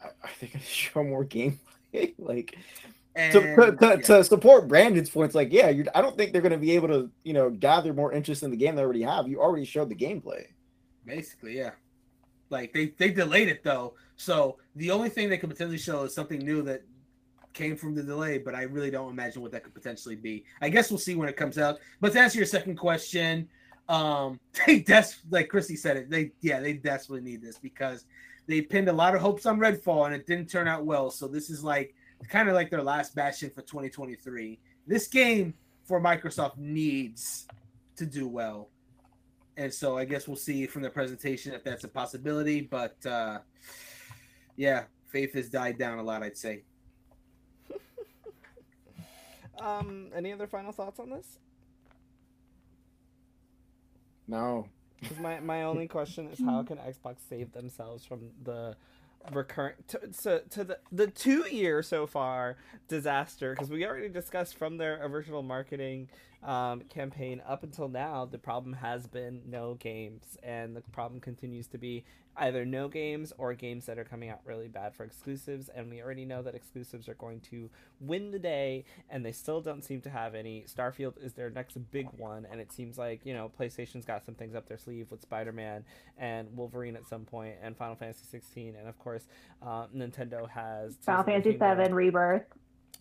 [0.03, 2.13] I, I think I show more gameplay.
[2.17, 2.57] like
[3.15, 3.95] and to, to, to, yeah.
[3.97, 6.87] to support Brandon's points, like yeah, you're, I don't think they're going to be able
[6.89, 9.27] to, you know, gather more interest in the game they already have.
[9.27, 10.45] You already showed the gameplay.
[11.05, 11.71] Basically, yeah.
[12.49, 16.13] Like they they delayed it though, so the only thing they could potentially show is
[16.13, 16.83] something new that
[17.53, 18.37] came from the delay.
[18.37, 20.43] But I really don't imagine what that could potentially be.
[20.61, 21.79] I guess we'll see when it comes out.
[22.01, 23.47] But to answer your second question,
[23.87, 26.09] um, they des like Christy said it.
[26.09, 28.05] They yeah they desperately need this because
[28.47, 31.09] they pinned a lot of hopes on Redfall and it didn't turn out well.
[31.09, 31.95] So this is like
[32.29, 34.59] kind of like their last bastion for 2023.
[34.87, 35.53] This game
[35.85, 37.47] for Microsoft needs
[37.95, 38.69] to do well
[39.57, 42.61] and so I guess we'll see from the presentation if that's a possibility.
[42.61, 43.39] But uh,
[44.55, 46.23] yeah, faith has died down a lot.
[46.23, 46.63] I'd say.
[49.61, 51.37] um any other final thoughts on this
[54.27, 54.67] No,
[55.01, 58.75] Because my, my only question is how can Xbox save themselves from the
[59.31, 62.57] recurrent to, to, to the the two year so far
[62.87, 66.09] disaster because we already discussed from their original marketing
[66.43, 71.67] um, campaign up until now the problem has been no games and the problem continues
[71.67, 72.03] to be
[72.37, 76.01] either no games or games that are coming out really bad for exclusives and we
[76.01, 77.69] already know that exclusives are going to
[77.99, 81.77] win the day and they still don't seem to have any starfield is their next
[81.91, 85.11] big one and it seems like you know playstation's got some things up their sleeve
[85.11, 85.83] with spider-man
[86.17, 89.27] and wolverine at some point and final fantasy 16 and of course
[89.61, 91.85] uh, nintendo has Final Fantasy Kingdom.
[91.85, 92.43] VII Rebirth.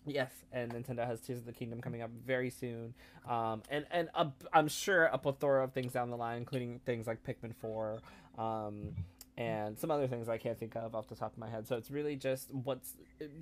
[0.05, 2.93] Yes, and Nintendo has Tears of the Kingdom coming up very soon,
[3.29, 7.05] um, and and a, I'm sure a plethora of things down the line, including things
[7.05, 7.99] like Pikmin Four,
[8.37, 8.95] um,
[9.37, 11.67] and some other things I can't think of off the top of my head.
[11.67, 12.95] So it's really just what's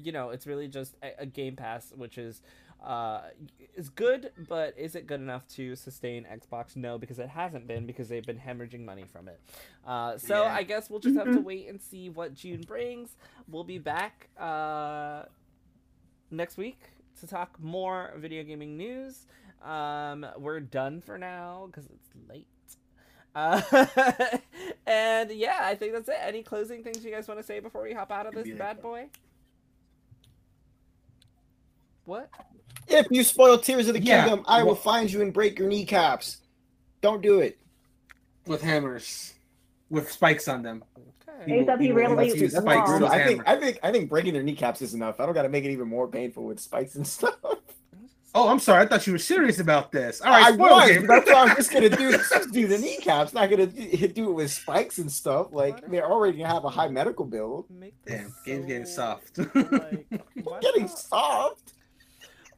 [0.03, 2.41] you know, it's really just a, a Game Pass, which is
[2.84, 3.22] uh,
[3.76, 6.76] is good, but is it good enough to sustain Xbox?
[6.76, 9.39] No, because it hasn't been because they've been hemorrhaging money from it.
[9.86, 10.53] Uh, so Yeah.
[10.55, 13.16] I guess we'll just have to wait and see what June brings.
[13.49, 14.30] We'll be back.
[14.38, 15.24] Uh,
[16.32, 16.80] next week
[17.19, 19.25] to talk more video gaming news.
[19.63, 22.47] Um, we're done for now because it's late.
[23.36, 23.61] Uh,
[24.88, 26.17] and yeah, I think that's it.
[26.21, 28.82] Any closing things you guys want to say before we hop out of this bad
[28.82, 29.07] boy?
[32.05, 32.30] What?
[32.88, 35.67] if you spoil Tears of the Yeah, Kingdom, I will find you and break your
[35.67, 36.38] kneecaps.
[37.01, 37.57] Don't do it.
[38.47, 39.34] With hammers,
[39.89, 40.83] with spikes on them.
[41.41, 41.59] Okay.
[41.59, 43.03] Except he He really he use spikes wrong.
[43.05, 43.43] I think.
[43.45, 45.19] I think I think breaking their kneecaps is enough.
[45.19, 47.35] I don't got to make it even more painful with spikes and stuff.
[48.35, 48.83] Oh, I'm sorry.
[48.83, 50.21] I thought you were serious about this.
[50.21, 51.07] All right, I spoil was, game.
[51.07, 52.11] That's what I'm just gonna do.
[52.17, 53.33] Just do the kneecaps.
[53.33, 55.47] Not gonna do do it with spikes and stuff.
[55.51, 57.65] Like they're already gonna have a high medical bill.
[57.69, 59.37] Make this Damn, game's getting soft.
[59.55, 60.05] like,
[60.61, 61.73] Getting soft.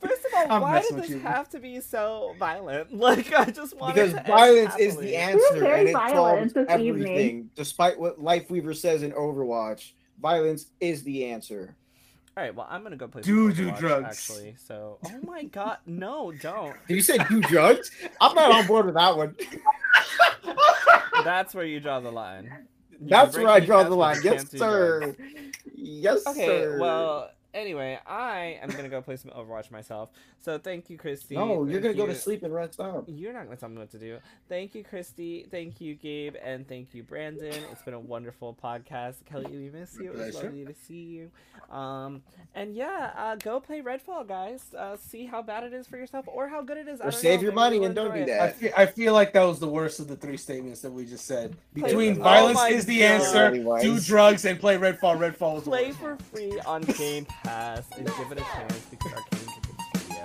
[0.02, 1.20] First of all, I'm why messing did this you.
[1.20, 2.92] have to be so violent?
[2.98, 6.86] Like, I just want Because to end violence is the answer, and it solves everything.
[6.88, 7.50] evening.
[7.56, 9.92] Despite what Lifeweaver says in Overwatch,
[10.22, 11.76] violence is the answer.
[12.38, 13.22] All right, well, I'm gonna go play.
[13.22, 14.06] Do some do Overwatch, drugs.
[14.30, 14.98] Actually, so.
[15.06, 16.76] Oh my god, no, don't.
[16.88, 17.92] Did you say do drugs?
[18.22, 19.36] I'm not on board with that one.
[21.24, 22.50] That's where you draw the line.
[23.00, 24.18] You That's where I draw the line.
[24.24, 25.16] Yes, can't sir.
[25.76, 26.78] Yes, Okay, sir.
[26.80, 30.10] well, anyway, I am gonna go play some Overwatch myself.
[30.40, 31.36] So thank you, Christy.
[31.36, 33.06] no, you're gonna go to sleep and rest up.
[33.08, 34.18] You're not gonna tell me what to do.
[34.50, 35.46] Thank you, Christy.
[35.52, 37.54] Thank you, Gabe, and thank you, Brandon.
[37.72, 39.24] It's been a wonderful podcast.
[39.26, 40.06] Kelly, we miss you.
[40.12, 40.48] It was Pleasure.
[40.48, 41.32] lovely to see you.
[41.76, 42.24] Um,
[42.56, 44.74] and yeah, uh, go play Redfall, guys.
[44.78, 47.00] Uh, see how bad it is for yourself or how good it is.
[47.02, 47.44] Or save know.
[47.44, 48.24] your Maybe money and don't do it.
[48.24, 48.56] I that.
[48.58, 51.26] feel, I feel like that was the worst of the three statements that we just
[51.26, 51.56] said.
[51.74, 53.06] Between Oh violence my is the God.
[53.06, 55.18] answer, do drugs and play Redfall.
[55.18, 56.00] Redfall is the Play worst.
[56.00, 59.76] for free on Game Pass and give it a chance because Arkane is a good
[59.96, 60.24] studio.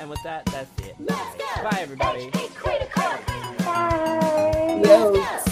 [0.00, 0.96] And with that, that's it.
[1.06, 1.14] Bye,
[1.62, 2.30] Bye everybody.
[3.64, 4.80] Bye.
[4.84, 5.47] Yo.